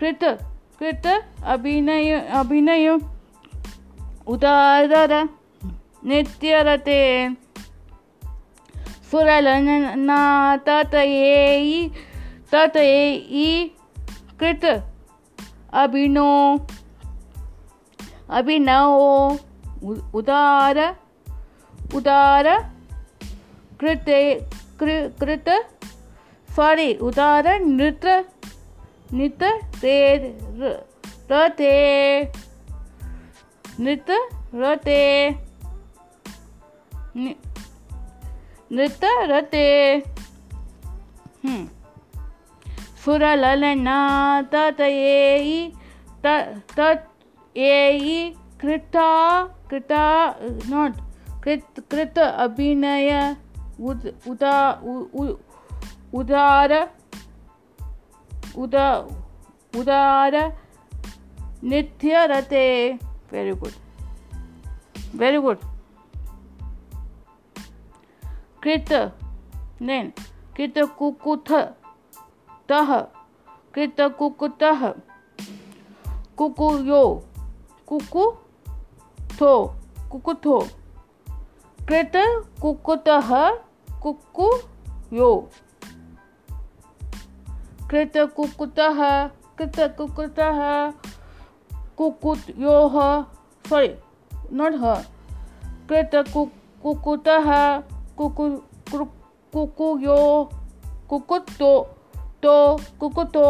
[0.00, 0.24] कृत
[0.78, 1.06] कृत
[1.46, 2.88] अभिनय अभिनय
[4.34, 5.12] उदार
[6.06, 7.02] नित्यरते
[9.10, 10.22] सुरलना
[10.66, 11.88] ततये
[12.52, 13.46] ततये
[14.40, 14.64] कृत
[15.82, 16.30] अभिनो
[18.38, 19.14] अभिनवो
[20.18, 20.78] उदार
[21.94, 22.48] उदार
[23.80, 24.20] कृते
[24.82, 25.48] कृत
[26.48, 28.22] सॉरी उदार नृत्य
[29.18, 30.34] रते
[33.80, 34.10] नृतरते
[39.30, 39.70] रते
[41.44, 41.68] हम्म।
[43.04, 43.98] सुरललना
[44.42, 45.72] ततयेयि
[46.26, 48.18] तत् एयि
[48.60, 49.08] कृता
[49.70, 50.04] कृता
[50.44, 50.92] नॉट
[51.44, 53.36] कृत कृत अभिनय
[53.80, 55.36] उद, उदा उ, उ,
[56.14, 56.72] उदार
[58.56, 58.74] उद
[59.76, 60.34] उदार
[61.64, 62.66] नित्य रते
[63.32, 63.72] वेरी गुड
[65.20, 65.58] वेरी गुड
[68.62, 68.92] कृत
[69.82, 70.12] नैन
[70.56, 71.52] कृत कुकुथ
[72.68, 72.94] तह
[73.74, 74.86] कृत कुकुतः
[76.38, 77.02] कुकुयो
[77.88, 78.30] कुकु
[79.40, 79.52] थो
[80.12, 80.58] कुकुथो
[81.78, 82.12] कृत
[82.62, 83.30] कुकुतः
[84.02, 85.30] कुकुयो
[87.94, 88.78] कृत कृत कुकुत
[89.58, 90.38] कुकुत
[91.96, 92.78] कुकुत यो
[93.64, 93.90] सॉरी
[94.52, 94.94] नॉट ह
[95.90, 96.16] कृत
[96.32, 97.28] कुकुत
[99.52, 100.16] कुकु यो
[101.10, 101.70] कुकुतो
[102.42, 102.56] तो
[103.00, 103.44] कुकुतो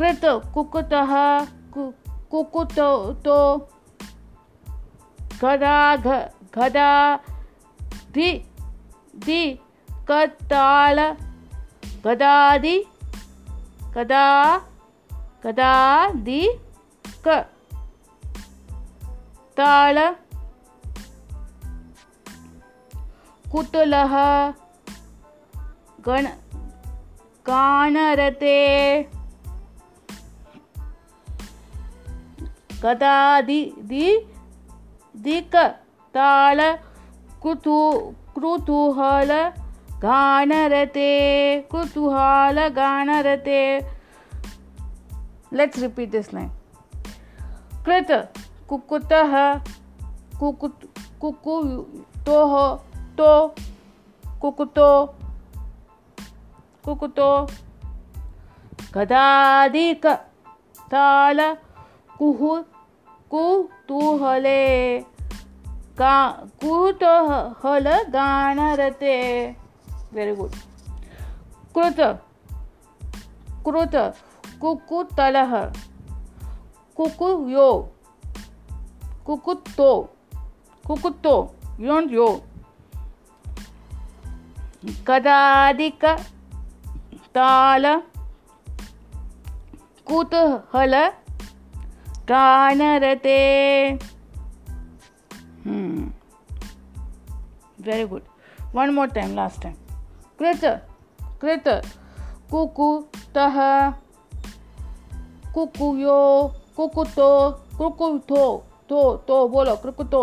[0.00, 0.96] कृत कुकुत
[2.30, 2.74] कुकुत
[3.26, 3.36] तो
[5.44, 5.76] गदा
[6.56, 6.88] गदा
[8.14, 8.32] दि
[9.26, 9.42] दि
[10.10, 11.04] कताल
[12.06, 12.76] गदादि
[13.94, 14.26] कदा
[15.44, 15.72] कदा
[16.26, 16.40] दि
[17.26, 17.36] क
[19.56, 19.98] ताल
[23.44, 24.14] कुतुलः
[26.08, 26.28] गण
[27.46, 28.58] कानरते
[32.84, 33.16] कदा
[33.48, 33.60] दि
[33.92, 34.06] दि
[35.26, 35.56] दिक
[36.14, 36.60] ताल
[37.42, 37.76] कुतु
[38.38, 39.32] कुतूहल
[40.04, 41.10] गानरते
[41.70, 43.60] कुतूहल गानरते
[45.52, 46.50] लेट्स रिपीट दिस लाइन
[47.86, 48.10] कृत
[48.68, 49.32] कुकुतः
[50.40, 50.80] कुकुत
[51.20, 51.60] कुकु
[52.26, 52.66] तो हो
[53.18, 53.30] तो
[54.40, 54.90] कुकुतो
[56.84, 57.30] कुकुतो
[58.94, 60.06] कदादिक
[60.92, 61.40] ताल
[62.18, 62.56] कुहु
[63.30, 64.62] कुतूहले
[65.98, 66.16] का
[66.60, 69.14] कुतूहल गानरते
[70.14, 70.52] वेरी गुड
[71.74, 72.00] कृत
[73.66, 73.94] कृत
[74.60, 75.36] कुकुतल
[76.96, 77.70] कुकुयो
[79.26, 79.90] कुकुतो
[80.84, 81.34] कुकुतो
[81.80, 82.28] योन यो
[85.08, 86.04] कदाधिक
[87.34, 87.86] ताल
[90.06, 90.94] कुतूहल
[92.30, 93.38] कानरते
[97.80, 98.22] very good
[98.74, 99.83] one more time last time
[100.44, 100.64] कृत
[101.42, 101.68] कृत
[102.50, 103.56] कुकुतः
[105.54, 106.18] कुकुयो
[106.76, 107.28] कुकुतो
[107.78, 108.42] कुकुतो
[108.88, 110.20] तो तो बोलो कुकुतो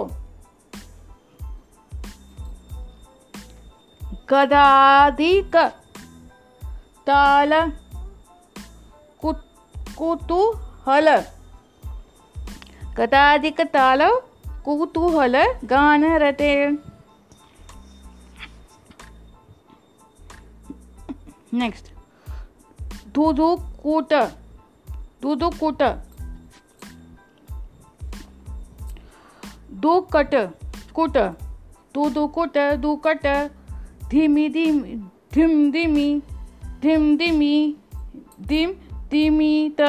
[4.30, 5.55] कदाधिक
[7.07, 7.53] ताल
[9.97, 11.09] कुतूहल
[12.97, 14.07] कदाधिक ताल
[14.66, 15.43] कुतूहल
[15.66, 16.53] गान रते
[21.53, 21.91] नेक्स्ट
[23.14, 24.32] दो दो कोटर
[25.22, 25.99] दो दो कोटर
[29.82, 30.49] दो कटर
[30.93, 31.30] कोटर
[31.93, 33.49] दो दो कोटर दो कटर
[34.09, 34.95] धीमी धीमी
[35.34, 36.22] धीम धीमी
[36.82, 37.76] धीम धीमी
[38.47, 38.74] धीम
[39.12, 39.89] धीमी त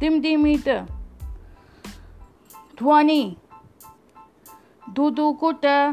[0.00, 0.78] धिम धीमी त
[2.78, 3.36] ध्वनि
[4.88, 5.92] दो दो कोटर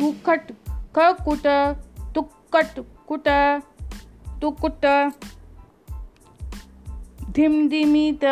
[0.00, 0.52] दुखट
[0.98, 1.76] क कोटर
[2.14, 2.80] दुक्कट
[3.08, 3.60] कोटर
[4.42, 4.86] तुकुट
[7.34, 8.24] धिमधिमित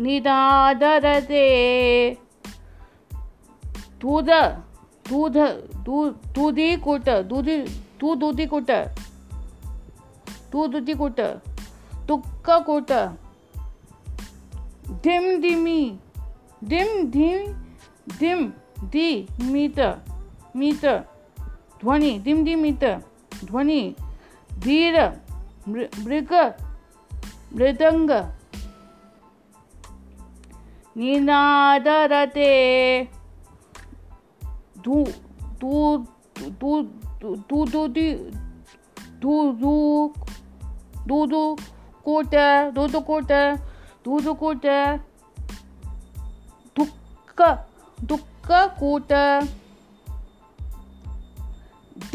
[0.00, 1.44] निदादरते
[4.00, 4.30] दूध
[5.08, 5.36] दूध
[6.34, 7.56] दूधी कुट दूधी
[8.00, 8.70] तू दूधी कुट
[10.52, 11.20] तू दुधी कुट
[12.08, 12.92] तुक्क कुट
[15.04, 15.80] धिम धिमी
[16.64, 17.46] धिम धिम
[18.18, 18.46] धिम
[18.84, 19.80] धी मित
[20.56, 20.84] मित
[21.80, 22.84] ध्वनि धिम धिमित
[23.44, 23.82] ध्वनि
[24.50, 24.98] धीर
[25.68, 26.32] मृग
[27.56, 28.10] मृदंग
[30.96, 32.50] निनादरते
[35.62, 36.68] कोट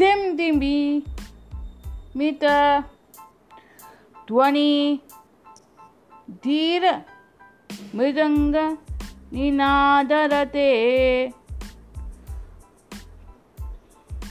[0.00, 1.02] दिम दिमी
[2.16, 2.44] मित
[4.28, 4.98] ध्वनि
[6.44, 6.90] धीर
[7.94, 8.54] मृदंग
[9.32, 10.68] निनादरते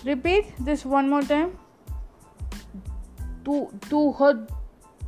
[0.06, 1.50] repeat this one more time
[3.46, 3.60] तू
[3.90, 4.32] तू ह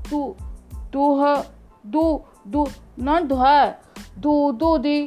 [0.09, 0.21] तू
[0.93, 1.35] तू ह
[1.85, 2.03] दू
[2.47, 2.67] दू
[2.99, 3.53] न ध
[4.19, 4.97] दू दू दी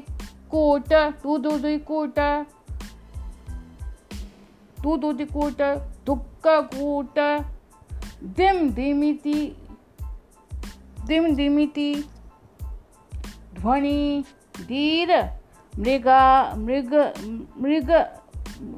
[0.50, 2.18] कोट दू दू दी कोट
[4.82, 5.62] दू दू दी कोट
[6.06, 7.18] दुक्क कोट
[8.38, 9.38] दिम दिमिति
[11.06, 11.92] दिम दिमिति
[13.64, 14.24] ध्वनि
[14.68, 15.10] धीर
[15.74, 16.22] मृगा
[16.56, 16.92] मृग
[17.62, 17.90] मृग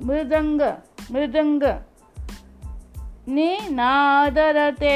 [0.07, 0.61] मृदंग
[1.13, 1.63] मृदंग
[3.29, 4.95] निनादरते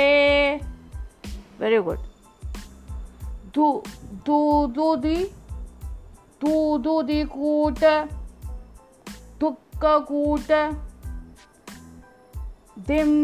[1.60, 2.06] वेरी गुड
[3.54, 3.66] दू
[4.26, 4.38] दू
[4.76, 5.16] दूदी
[6.44, 7.84] दू दी कूट
[9.40, 10.52] दुक्का कूट
[12.86, 13.14] दिम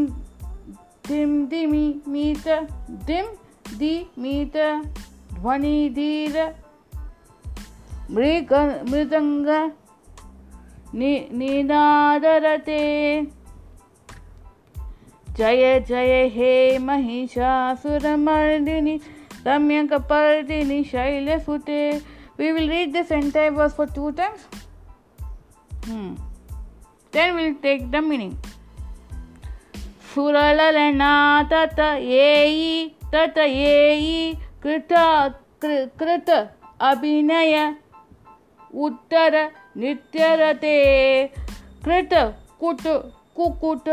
[1.09, 1.85] दिम मी
[2.09, 2.49] मीत
[3.07, 3.35] दिम
[4.19, 4.57] मीत
[5.47, 6.37] ध्वनिधीर
[8.11, 8.53] मृग
[8.91, 9.49] मृदंग
[10.95, 12.79] नि, निनादरते
[15.39, 16.55] जय जय हे
[16.79, 17.55] महिषासुरमर्दिनि
[19.47, 21.83] रम्यकपर्दिनि शैलसुते
[22.39, 24.41] we will read this entire verse for two times
[27.13, 28.35] then will take the meaning
[30.15, 32.67] सुरललनाथ तत एई
[33.15, 34.35] तत एई
[34.67, 34.93] कृत
[35.99, 36.31] कृत
[36.83, 37.53] अभिनय
[38.85, 39.35] उत्तर
[39.77, 40.73] नृत्यरते
[41.85, 42.15] कृत
[42.61, 42.83] कुट
[43.37, 43.89] कुकुट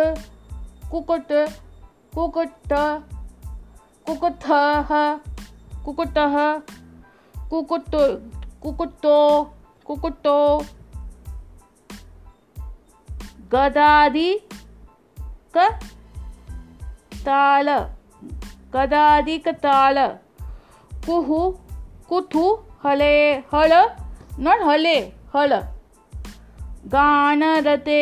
[0.92, 1.32] कुकुट
[2.14, 2.74] कुकुट
[4.08, 4.48] कुकुट
[5.86, 6.18] कुकुट
[7.52, 7.96] कुकुट
[8.64, 9.20] कुकुटो
[9.86, 10.36] कुकुटो
[13.54, 14.30] गदादि
[15.56, 15.70] क
[17.26, 17.74] ताल
[18.76, 20.06] गदादि क ताल
[21.06, 21.40] कुहू
[22.10, 22.44] कुथू
[22.84, 23.14] हले
[23.54, 23.74] हल
[24.40, 24.98] नॉट हले
[25.36, 25.54] हल
[26.94, 28.02] गान रते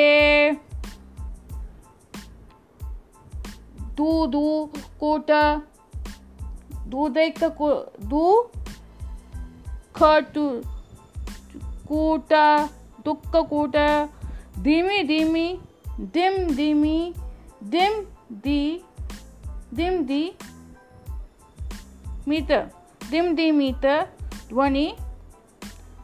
[3.97, 4.43] दू दू
[4.99, 5.31] कोट
[6.87, 7.73] दू देख तर
[8.13, 8.23] दू
[9.95, 10.45] खटू
[11.87, 12.33] कूट
[13.05, 13.75] दुख कूट
[14.63, 15.47] धीमी धीमी
[16.15, 16.97] दिम धीमी
[17.75, 17.99] दिम
[18.45, 18.61] दी
[19.73, 20.23] दिम दी
[22.27, 22.67] मीटर
[23.11, 23.85] दिम्दिमित
[24.49, 24.87] ध्वनि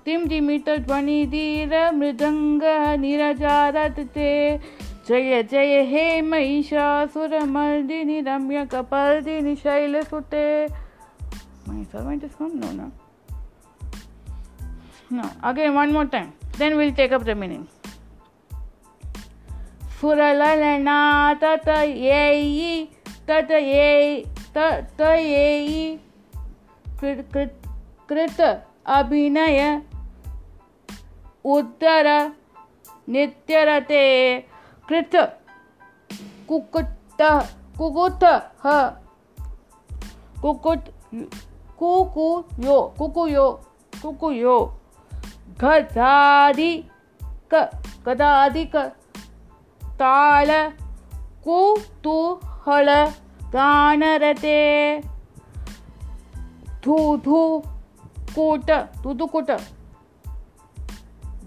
[0.06, 2.64] दिम्दिमित ध्वनि धीर मृदंग
[3.00, 4.34] निरजारते
[5.10, 12.60] जय जय हे महिषासुर मर्दिनी रम्य कपर्दिनि शैलसुते Mahishasuramardini just come?
[12.60, 12.92] No, no.
[15.10, 15.30] No.
[15.44, 16.34] Again, one more time.
[16.58, 17.12] Then we'll take
[20.02, 21.34] सुरललना
[21.42, 22.86] तत येयि
[23.30, 24.22] तत येयि
[24.56, 25.98] तत येयि
[27.02, 28.40] कृत
[28.98, 29.60] अभिनय
[31.46, 32.08] उत्तर
[33.10, 34.04] नित्यरते
[34.90, 35.16] कृत
[36.50, 37.22] कुकुट
[37.78, 38.24] कुकुत
[40.42, 40.90] कुकुट
[41.80, 43.46] कुकुयो कुकुयो
[43.94, 44.58] कुकुयो
[45.64, 48.76] गदादि क
[50.02, 50.52] ताल
[51.46, 52.90] कुतूहल
[53.56, 54.58] गानरते
[56.88, 57.40] धो धो
[58.36, 58.72] कोट
[59.04, 59.52] धो धो कोट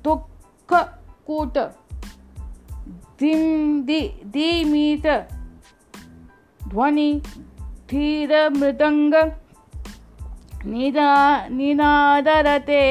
[0.04, 0.72] दुख
[1.26, 1.58] कोट
[3.20, 5.06] दिम दी मीत
[6.68, 7.10] ध्वनि
[7.90, 9.14] धीर मृदंग
[10.66, 11.12] निदा
[11.48, 12.82] निनादरते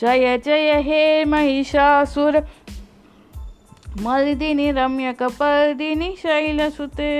[0.02, 1.02] जय जय हे
[1.24, 2.38] महिषासुर
[4.02, 7.12] मर्दिनि रम्यकपर्दिनी शैलसुते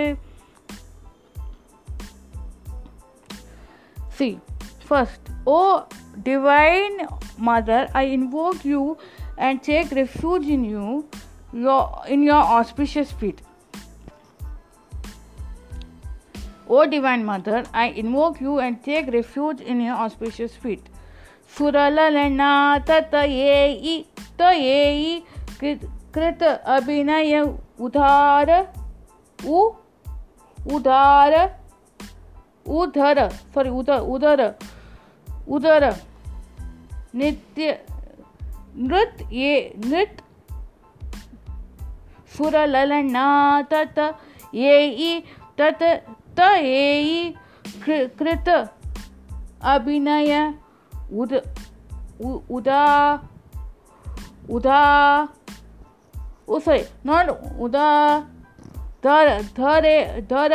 [4.21, 4.31] see
[4.89, 5.61] first O
[6.25, 7.07] divine
[7.41, 8.97] mother I invoke you
[9.39, 11.03] and take refuge in you
[11.55, 13.41] your in your auspicious feet
[16.71, 20.89] O divine mother I invoke you and take refuge in your auspicious feet
[21.59, 22.53] सुरलना
[22.91, 23.99] तेई
[24.39, 25.23] तेई
[26.15, 27.41] कृत अभिनय
[27.81, 28.51] उधार
[29.39, 29.71] उ
[30.59, 31.60] उधार
[32.71, 33.29] उधर
[33.55, 34.43] sorry उधर उधर
[35.49, 35.85] उधर
[37.15, 37.79] नित्य
[38.79, 39.53] नृत ये
[39.85, 40.23] नृत
[42.37, 43.29] सुर ललना
[43.73, 43.99] तत
[44.55, 45.21] ये
[45.59, 45.83] तत
[46.39, 47.35] त ये
[47.87, 48.49] कृत
[49.73, 50.33] अभिनय
[51.13, 51.33] उद
[52.51, 52.85] उदा
[54.51, 54.83] उदा
[56.49, 57.29] उसे नॉट
[57.61, 57.89] उदा
[59.05, 59.99] धर धरे
[60.31, 60.55] धर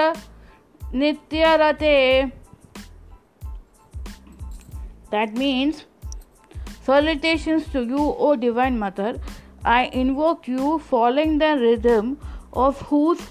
[0.95, 2.31] Nityarate.
[5.11, 5.85] That means,
[6.85, 9.19] Salutations to you, O Divine Mother.
[9.63, 12.19] I invoke you, following the rhythm
[12.53, 13.31] of whose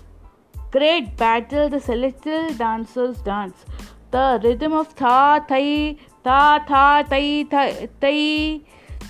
[0.72, 3.64] great battle the celestial dancers dance.
[4.11, 5.44] The rhythm of Tha
[5.48, 6.64] Thai, Tha
[6.72, 8.61] Tha Thai Thai Thai,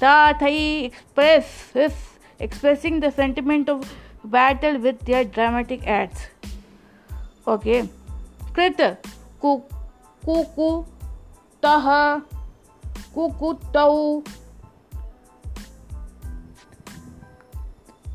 [0.00, 1.95] tha, thai expresses,
[2.39, 3.91] expressing the sentiment of
[4.25, 6.27] battle with their dramatic acts.
[7.49, 7.89] Okay.
[8.55, 8.81] कृत
[10.25, 11.87] कुकुतः
[13.15, 13.89] कुकुतौ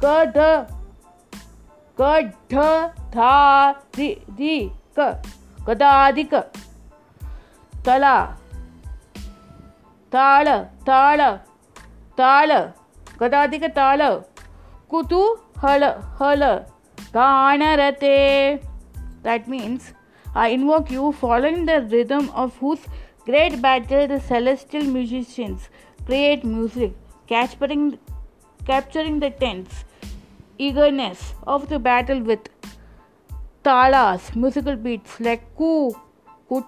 [0.04, 0.38] कढ
[5.68, 6.34] कदाधिक
[7.86, 8.16] तला
[10.12, 10.48] ताल
[10.88, 11.22] ताल
[12.18, 12.52] ताल
[13.22, 14.02] कदाधिक ताल
[14.90, 15.22] कुतु
[15.64, 15.84] हल
[17.14, 18.18] गानरते
[19.24, 19.94] that means
[20.36, 22.80] I invoke you, following the rhythm of whose
[23.26, 25.70] great battle the celestial musicians
[26.06, 26.94] create music,
[27.28, 27.98] capturing,
[28.66, 29.86] capturing the tense
[30.58, 32.50] eagerness of the battle with
[33.64, 35.96] talas, musical beats like ku,
[36.48, 36.66] kut,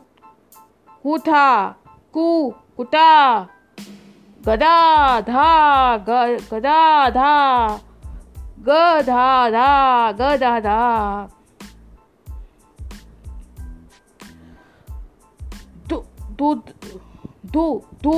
[1.04, 1.76] kutha,
[2.12, 3.50] ku, kuta,
[4.44, 7.80] gada, dha, gada, dha,
[8.64, 11.41] gada, dha, gada, dha.
[16.42, 16.54] दो
[17.54, 17.66] दो
[18.04, 18.18] दो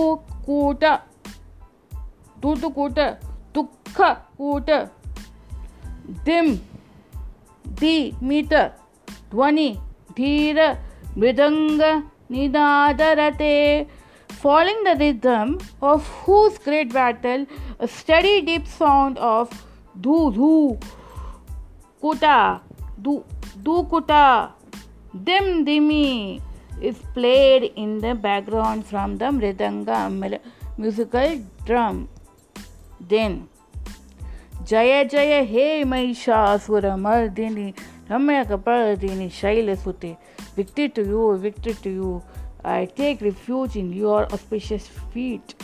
[0.46, 0.84] कोट
[2.42, 3.00] दो दो कोट
[3.56, 4.70] दुख कोट
[6.26, 6.56] दिम
[7.80, 7.96] दी
[8.24, 8.54] मित
[9.32, 9.70] ध्वनि
[10.18, 10.62] धीर
[11.18, 11.82] मृदंग
[12.32, 13.54] निदादरते
[14.30, 15.58] following the rhythm
[15.84, 17.46] of whose great battle
[17.90, 19.54] study deep sound of
[19.98, 20.80] धू धू
[22.04, 22.40] कोटा
[23.00, 23.22] दू
[23.58, 24.26] दू कोटा
[25.16, 26.40] दिम दिमी
[26.82, 30.40] is played in the background from the mridanga
[30.78, 32.10] musical drum.
[33.00, 33.50] Then,
[34.66, 37.74] Jaya Jaya Hey Mahishasuramardini
[38.10, 40.18] Shaila Shailasute,
[40.56, 42.24] victory to you, victory to you.
[42.64, 45.56] I take refuge in your auspicious feet.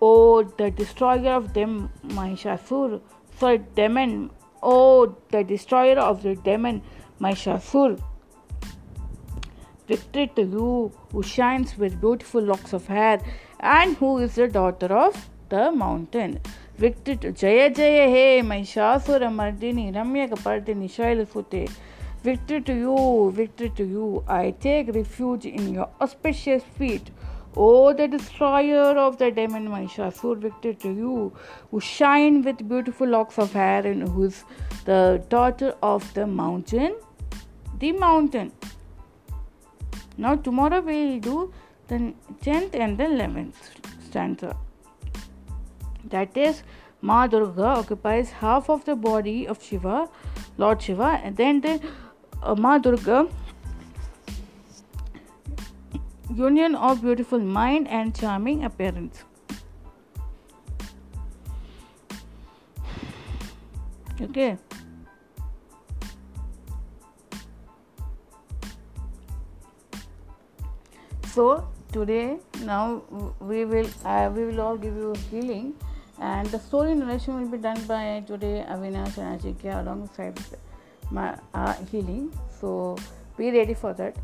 [0.00, 3.00] O the destroyer of them, Mahishasur,
[3.38, 4.30] the Demon,
[4.62, 6.82] O the destroyer of the demon,
[7.20, 7.98] Mahishasur.
[9.92, 13.20] Victory to you who shines with beautiful locks of hair
[13.60, 15.28] and who is the daughter of
[15.50, 16.40] the mountain.
[16.78, 21.68] Victory to Jaya Jaya Hey, Mahishasura Mardini, Ramya Kapardini, Sute.
[22.22, 24.24] Victory to you, victory to you.
[24.26, 27.10] I take refuge in your auspicious feet.
[27.54, 31.32] O oh, the destroyer of the demon Mahishasur, victory to you,
[31.70, 34.44] who shine with beautiful locks of hair and who is
[34.86, 36.96] the daughter of the mountain,
[37.78, 38.52] the mountain.
[40.16, 41.52] Now tomorrow we will do
[41.88, 42.14] the
[42.42, 43.54] 10th and the 11th
[44.06, 44.56] stanza.
[46.04, 46.62] That is,
[47.00, 50.08] Ma Durga occupies half of the body of Shiva,
[50.58, 51.80] Lord Shiva, and then the
[52.42, 53.28] uh, Ma Durga
[56.34, 59.24] union of beautiful mind and charming appearance.
[64.20, 64.56] Okay.
[71.34, 73.02] so today now
[73.40, 75.72] we will uh, we will all give you healing
[76.20, 80.38] and the story narration will be done by today Avinash and Ajikya alongside
[81.10, 82.30] my uh, healing
[82.60, 82.98] so
[83.38, 84.14] be ready for that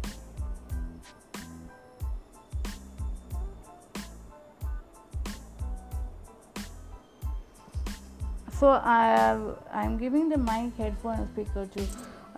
[8.61, 9.39] so I
[9.73, 11.81] I'm giving the mic headphone speaker to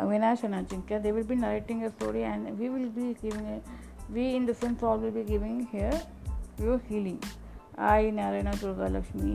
[0.00, 3.60] Avinash and Ajinkya they will be narrating a story and we will be giving a
[4.12, 5.98] we in the different solve will be giving here
[6.58, 7.18] your healing
[7.78, 9.35] i narayana durga lakshmi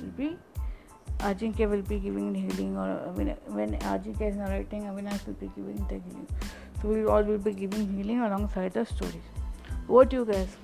[0.00, 0.36] will be
[1.28, 2.88] Ajinkya will be giving healing or
[3.16, 6.26] when Ajinkya is narrating Avinash will be giving the healing
[6.80, 9.30] so we all will be giving healing alongside the stories
[9.86, 10.56] what do you guys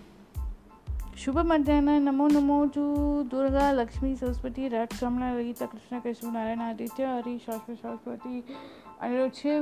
[1.18, 2.82] शुभ मध्यान नमो नमो जू
[3.30, 8.40] दुर्गा लक्ष्मी सरस्वती रट श्रमण ललिता कृष्ण कृष्ण नारायण आदित्य हरी शाश्वत सरस्वती
[9.00, 9.58] अनिरुच्छे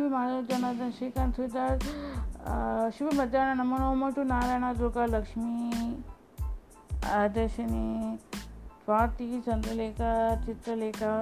[0.48, 1.40] जनार्दन श्रीकांत
[2.98, 5.94] शुभ मध्यान नमो नमो to Narayan Durga Lakshmi
[7.14, 8.16] Adarshini
[8.84, 10.14] Swati Chandralekha
[10.46, 11.12] Chitralekha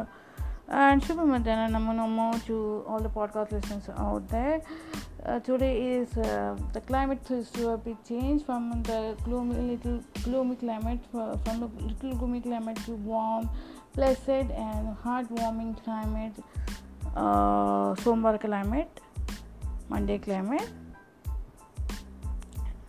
[0.70, 4.61] and Shubha i Namo going to all the podcast listeners out there.
[5.24, 10.03] Uh, today is uh, the climate is to a big change from the gloomy little
[10.24, 13.49] gloomy climate uh, from the little gloomy climate to warm,
[13.95, 16.35] blessed and heartwarming climate,
[17.16, 19.01] uh, Sombar climate,
[19.89, 20.68] Monday climate,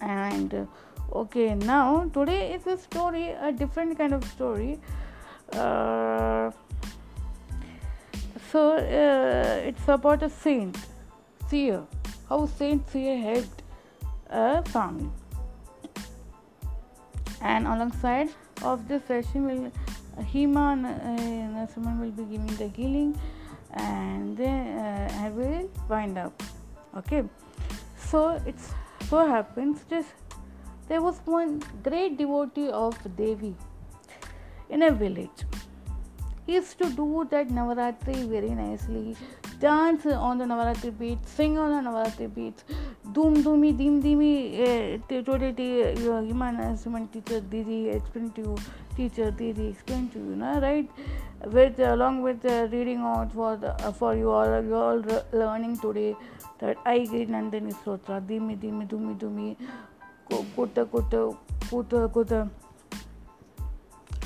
[0.02, 0.66] and uh,
[1.14, 4.80] okay now today is a story a different kind of story.
[5.54, 6.52] Uh,
[8.52, 10.78] so uh, it's about a saint,
[11.48, 11.84] seer,
[12.28, 13.62] how Saint Seer helped
[14.30, 15.10] a family.
[17.42, 18.30] And alongside
[18.64, 23.20] of this session, will uh, Hema and uh, someone will be giving the healing,
[23.74, 26.42] and then uh, I will wind up.
[26.98, 27.24] Okay,
[27.98, 28.74] so it's
[29.10, 30.10] so happens just
[30.88, 33.56] there was one great devotee of Devi
[34.70, 35.46] in a village
[36.50, 39.16] used to do that Navaratri very nicely.
[39.60, 42.64] Dance on the Navaratri beat, sing on the Navaratri beats.
[43.14, 44.34] धूम धूमी धीम धीमी
[45.26, 45.48] छोटे
[45.98, 48.56] human management teacher didi explain to you
[48.98, 51.48] teacher didi explain to you ना right
[51.54, 52.46] with along with
[52.46, 55.04] reading out for for you all you all
[55.34, 56.14] learning today
[56.62, 59.56] that आई गी नंदनी स्त्रोत्र धीमी धीमी धूमी धूमी
[60.32, 61.16] कुट कुट
[61.70, 62.34] कुत कुत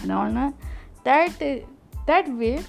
[0.03, 0.53] and all
[1.03, 1.72] that
[2.07, 2.64] that way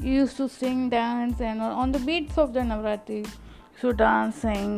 [0.00, 3.20] you used to sing dance and on the beats of the navratri
[3.80, 4.78] so dance sing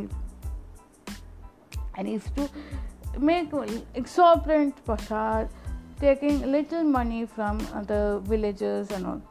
[1.96, 2.48] and used to
[3.18, 3.50] make
[3.94, 5.48] exorbitant prasad
[6.00, 7.58] taking little money from
[7.92, 9.22] the villagers and all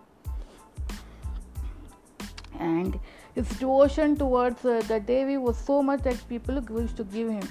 [2.59, 2.99] and
[3.35, 7.47] his devotion towards uh, the Devi was so much that people used to give him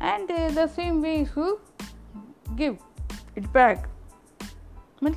[0.00, 1.46] and uh, the same way he
[2.54, 2.76] give
[3.36, 3.88] it back
[5.00, 5.08] he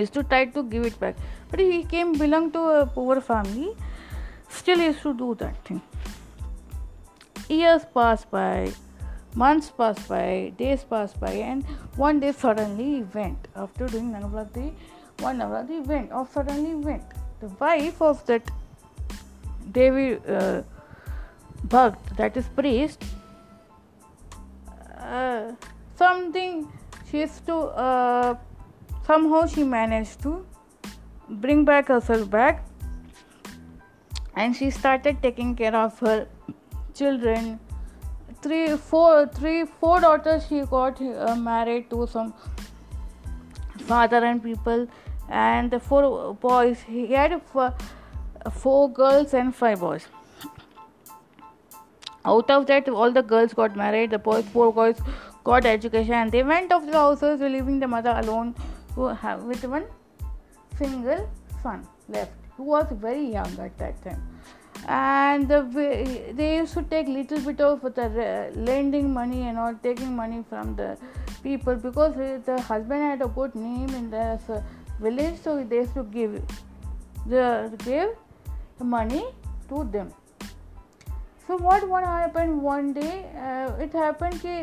[0.00, 1.16] used to try to give it back
[1.50, 3.70] but he came belong to a poor family
[4.48, 5.80] still he used to do that thing
[7.48, 8.70] years passed by
[9.34, 11.64] months passed by days passed by and
[11.96, 14.66] one day suddenly he went after doing navratri
[15.26, 17.16] one navratri went or suddenly went
[17.40, 18.50] the wife of that
[19.78, 20.08] devi
[20.38, 20.62] uh,
[21.72, 23.04] Bhag that is priest
[24.96, 25.52] uh,
[25.98, 26.70] something
[27.10, 28.34] she used to uh,
[29.06, 30.34] somehow she managed to
[31.44, 32.64] bring back herself back
[34.36, 36.26] and she started taking care of her
[36.94, 37.58] children
[38.42, 42.32] three four three four daughters she got uh, married to some
[43.90, 44.86] and people
[45.28, 47.74] and the four boys he had four,
[48.52, 50.06] four girls and five boys
[52.24, 55.00] out of that all the girls got married the boys four boys
[55.48, 58.54] got education and they went off the houses, leaving the mother alone
[58.96, 59.86] with one
[60.78, 61.28] single
[61.62, 61.86] son
[62.08, 64.22] left who was very young at that time
[64.86, 65.60] and the,
[66.34, 68.52] they used to take little bit of the
[68.54, 70.96] lending money and all taking money from the
[71.42, 72.14] people because
[72.46, 74.62] the husband had a good name in the
[75.00, 76.40] village so they used to give
[77.26, 77.44] the
[77.84, 78.10] give
[78.80, 79.24] money
[79.68, 80.12] to them
[81.48, 83.12] so what what happened one day
[83.42, 84.54] uh, it happened ki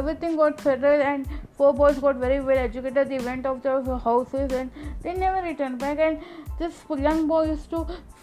[0.00, 1.28] everything got settled and
[1.60, 5.78] four boys got very well educated they went off their houses and they never returned
[5.84, 6.26] back and
[6.58, 7.80] this young boy used to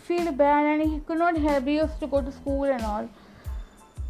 [0.09, 3.09] feel bad and he could not help he used to go to school and all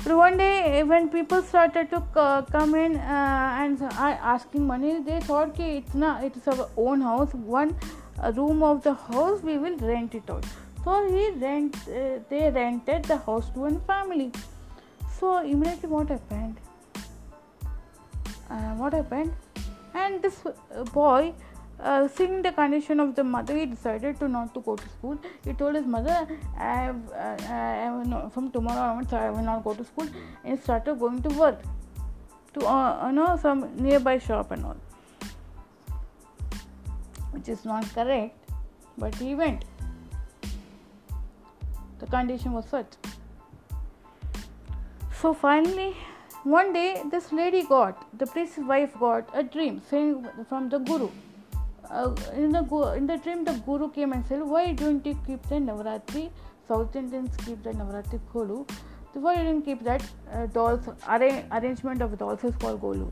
[0.03, 3.81] but one day when people started to uh, come in uh, and
[4.33, 7.73] asking money they thought ki it's, not it's our own house one
[8.41, 10.51] room of the house we will rent it out
[10.83, 14.31] so he rent, uh, they rented the house to one family.
[15.19, 16.57] So immediately what happened?
[18.49, 19.33] Uh, what happened?
[19.93, 21.33] And this uh, boy,
[21.79, 25.17] uh, seeing the condition of the mother, he decided to not to go to school.
[25.45, 26.27] He told his mother,
[26.57, 30.07] I, have, uh, I have from tomorrow onwards I will not go to school,"
[30.43, 31.61] and started going to work
[32.53, 34.77] to uh, you know some nearby shop and all,
[37.31, 38.51] which is not correct,
[38.97, 39.65] but he went
[42.01, 42.93] the condition was such.
[45.21, 45.95] So finally,
[46.43, 51.09] one day this lady got, the priest's wife got a dream saying from the guru.
[51.89, 52.93] Uh, in, the,
[52.97, 56.29] in the dream, the guru came and said, Why don't you keep the Navratri?
[56.67, 58.67] South Indians keep the Navratri golu.
[59.13, 60.03] So why you didn't keep that
[60.33, 63.11] uh, dolls arra- arrangement of dolls is called Golu.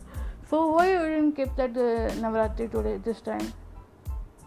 [0.49, 3.51] So why you didn't keep that uh, Navratri today this time?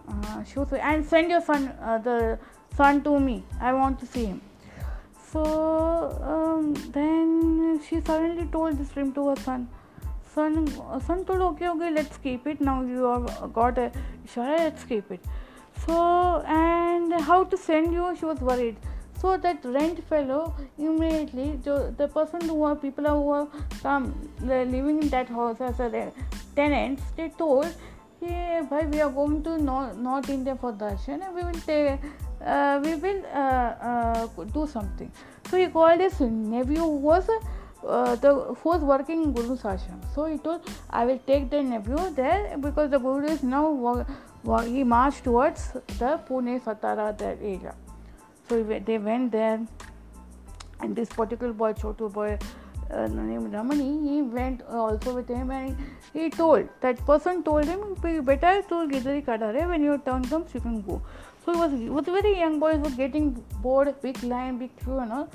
[0.09, 2.39] Uh, she was, and send your son uh, the
[2.77, 3.45] son to me.
[3.61, 4.41] I want to see him.
[5.31, 5.43] So
[6.23, 9.69] um, then she suddenly told this dream to her son.
[10.35, 10.67] Son,
[11.07, 12.61] son told, okay, okay, let's keep it.
[12.61, 13.91] Now you have got a
[14.27, 15.21] Ishara, let's keep it.
[15.87, 18.77] So, and how to send you, she was worried.
[19.21, 23.49] So that rent fellow immediately, the person who are people who are
[23.83, 26.13] come living in that house as a
[26.57, 27.73] tenants, they told,
[28.21, 32.01] hey, bhai, we are going to North India for darshan and we will take
[32.45, 35.11] uh, we will uh, uh, do something.
[35.51, 37.29] So he called his nephew who was
[37.87, 39.63] uh, the who was working in Guru's
[40.15, 44.07] So he told, I will take the nephew there because the Guru is now
[44.63, 47.75] he marched towards the Pune Satara that area.
[48.49, 49.61] So they went there,
[50.81, 52.39] and this particular boy, Chotu boy
[52.91, 55.77] uh, named Ramani, he went also with him and
[56.13, 60.61] he told that person told him, better to Gidari Kadare when your turn comes, you
[60.61, 61.03] can go.
[61.45, 63.33] So he was was very young boy, he was getting
[63.63, 65.29] bored, big line, big queue and all.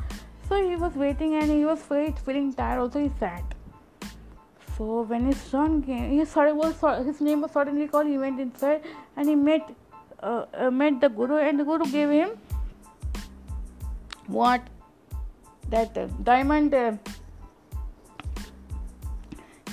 [0.49, 1.81] So he was waiting and he was
[1.83, 2.79] feeling tired.
[2.79, 3.43] Also he sat.
[4.77, 7.05] So when his son came, he started, was
[7.05, 8.07] his name was suddenly called.
[8.07, 8.83] He went inside
[9.15, 9.75] and he met
[10.21, 12.29] uh, uh, met the guru and the guru gave him
[14.27, 14.61] what
[15.69, 16.93] that uh, diamond uh,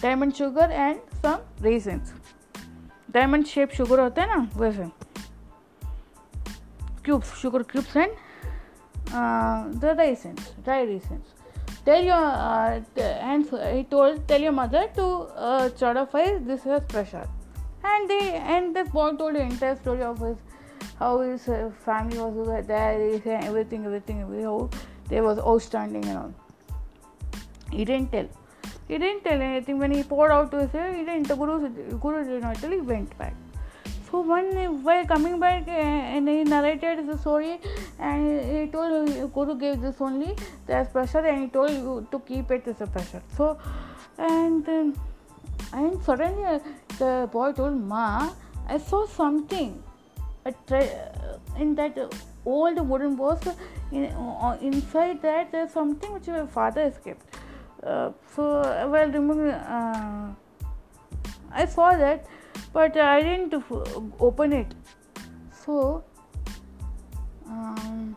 [0.00, 2.12] diamond sugar and some raisins
[3.10, 4.90] diamond shaped sugar होता है ना वैसे
[7.04, 8.12] cubes sugar cubes and
[9.12, 11.34] uh, the raisins dry raisins
[11.84, 12.80] tell your uh,
[13.30, 15.06] and he told tell your mother to
[15.48, 15.68] uh,
[16.50, 17.28] this is pressure
[17.84, 20.38] and they and this boy told the entire story of his
[20.98, 23.40] how his uh, family was there
[23.42, 24.70] everything everything how
[25.08, 26.34] they was outstanding and all
[27.70, 28.28] he didn't tell
[28.88, 31.56] he didn't tell anything when he poured out to his he didn't the guru
[32.04, 33.34] guru did not tell he went back
[34.14, 36.14] so one while coming back uh,
[36.16, 37.60] and he narrated the story
[37.98, 38.26] and
[38.50, 40.36] he told Guru gave this only
[40.68, 43.22] as pressure and he told you to keep it as a pressure.
[43.36, 43.58] So
[44.16, 45.78] and uh,
[45.78, 46.60] and suddenly uh,
[46.98, 48.30] the boy told Ma,
[48.68, 49.82] I saw something
[51.58, 51.98] in that
[52.44, 53.48] old wooden box.
[53.90, 54.04] In,
[54.60, 57.36] inside that there's something which my father escaped.
[57.82, 58.62] Uh, so
[58.94, 60.28] well, remember, uh,
[61.52, 62.26] I saw that
[62.74, 63.54] but uh, I didn't
[64.20, 64.74] open it.
[65.64, 66.04] So,
[67.46, 68.16] um,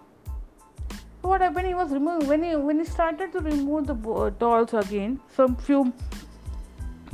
[1.21, 1.67] what happened?
[1.67, 3.95] He was removing when he when he started to remove the
[4.39, 5.93] dolls again, some few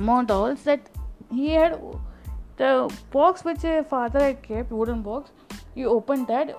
[0.00, 0.90] more dolls that
[1.32, 1.80] he had
[2.58, 2.72] the
[3.12, 5.32] box which his father had kept, wooden box.
[5.76, 6.56] He opened that.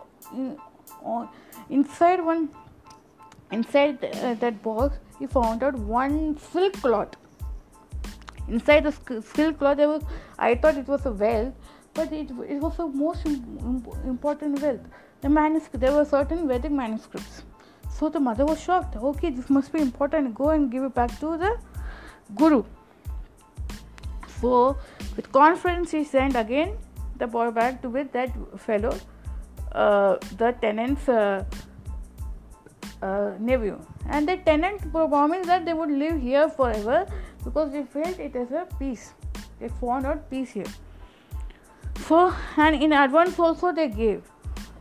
[1.71, 2.49] Inside one,
[3.51, 6.37] inside uh, that box, he found out one
[6.53, 7.17] silk cloth
[8.49, 9.23] inside the
[9.23, 10.03] silk cloth there was
[10.39, 11.55] i thought it was a wealth
[11.95, 14.81] but it, it was the most important wealth
[15.23, 17.43] the manuscript there were certain vedic manuscripts
[17.99, 21.19] so the mother was shocked okay this must be important go and give it back
[21.21, 21.57] to the
[22.35, 22.63] guru
[24.41, 24.77] so
[25.17, 26.77] with confidence she sent again
[27.19, 28.95] the boy back to with that fellow
[29.73, 31.45] uh, the tenant's uh,
[33.03, 33.79] uh, nephew
[34.09, 37.07] and the tenant promised that they would live here forever
[37.45, 39.13] because they felt it as a peace.
[39.61, 40.73] They found out peace here.
[42.07, 44.23] So and in advance also they gave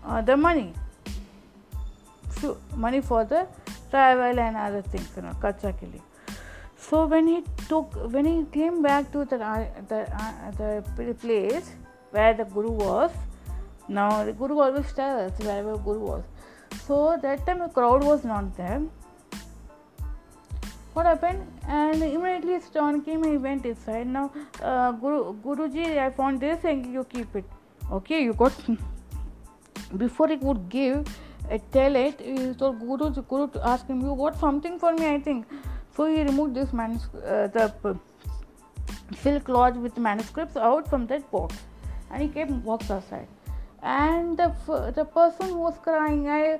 [0.05, 0.73] uh, the money,
[2.29, 3.47] so money for the
[3.89, 6.01] travel and other things, you know, kharcha ke liye.
[6.75, 11.71] So when he took, when he came back to the uh, the, uh, the place
[12.11, 13.11] where the guru was,
[13.87, 16.23] now the guru always us wherever guru was.
[16.87, 18.81] So that time a crowd was not there
[20.93, 24.25] what happened and immediately stone came he went inside now
[24.61, 28.53] uh, guru guruji i found this and you keep it okay you got
[30.05, 31.13] before he would give
[31.49, 35.07] a tell it he told guru guru to ask him you got something for me
[35.13, 35.55] i think
[35.95, 37.95] so he removed this manuscript uh, the
[39.23, 41.55] silk cloth with manuscripts out from that box
[42.11, 43.27] and he kept walks outside
[43.83, 44.49] and the,
[44.95, 46.57] the person who was crying i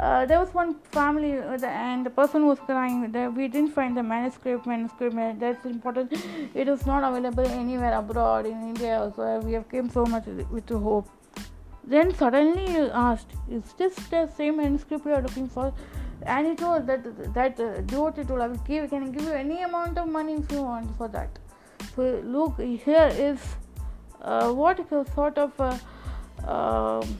[0.00, 3.12] uh, there was one family uh, and the person who was crying
[3.36, 6.12] we didn't find the manuscript manuscript that's important
[6.54, 10.68] it is not available anywhere abroad in india So we have came so much with
[10.68, 11.08] hope
[11.86, 15.72] then suddenly you asked is this the same manuscript you are looking for
[16.26, 17.34] and he told that
[17.34, 20.50] that uh, devotee told i will give can give you any amount of money if
[20.50, 21.38] you want for that
[21.94, 23.38] so look here is
[24.22, 24.80] uh, what
[25.14, 25.76] sort of uh,
[26.46, 27.18] um,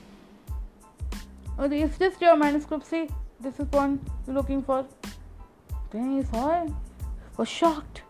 [1.58, 3.08] it's just your manuscript see
[3.40, 4.86] this is one you're looking for
[5.90, 6.72] then he saw it
[7.36, 8.02] was shocked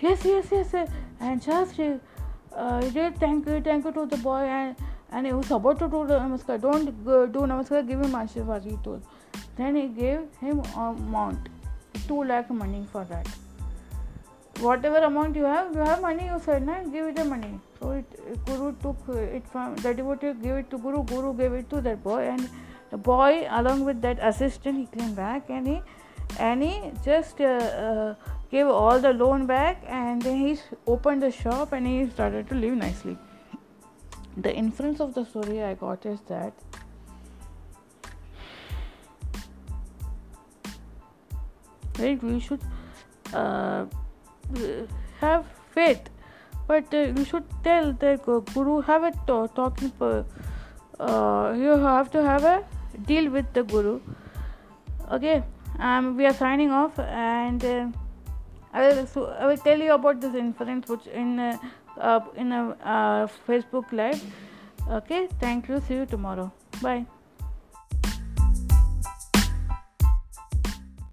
[0.00, 0.74] yes yes yes
[1.20, 4.76] and just uh, he did thank you thank you to the boy and
[5.12, 8.76] and he was about to do the namaskar don't do namaskar give him ashirwad he
[9.56, 11.48] then he gave him a mount
[12.08, 13.28] 2 lakh money for that
[14.58, 16.82] whatever amount you have, you have money, you said, na?
[16.82, 17.58] give it the money.
[17.80, 21.70] So it, Guru took it from the devotee, gave it to Guru, Guru gave it
[21.70, 22.48] to that boy, and
[22.90, 25.82] the boy, along with that assistant, he came back and he
[26.38, 28.14] and he just uh, uh,
[28.50, 32.54] gave all the loan back, and then he opened the shop and he started to
[32.54, 33.16] live nicely.
[34.36, 36.52] The inference of the story I got is that
[41.98, 42.60] right, we should.
[43.32, 43.86] Uh,
[45.20, 46.08] have faith
[46.66, 48.12] but uh, you should tell the
[48.54, 50.24] guru have a talk, talking per-
[50.98, 52.64] uh, you have to have a
[53.06, 54.00] deal with the guru
[55.10, 55.42] okay
[55.78, 57.88] um, we are signing off and uh,
[58.72, 61.58] I, will, so I will tell you about this inference which in uh,
[61.98, 64.20] uh, in a uh, facebook live
[64.88, 66.52] okay thank you see you tomorrow
[66.82, 67.04] bye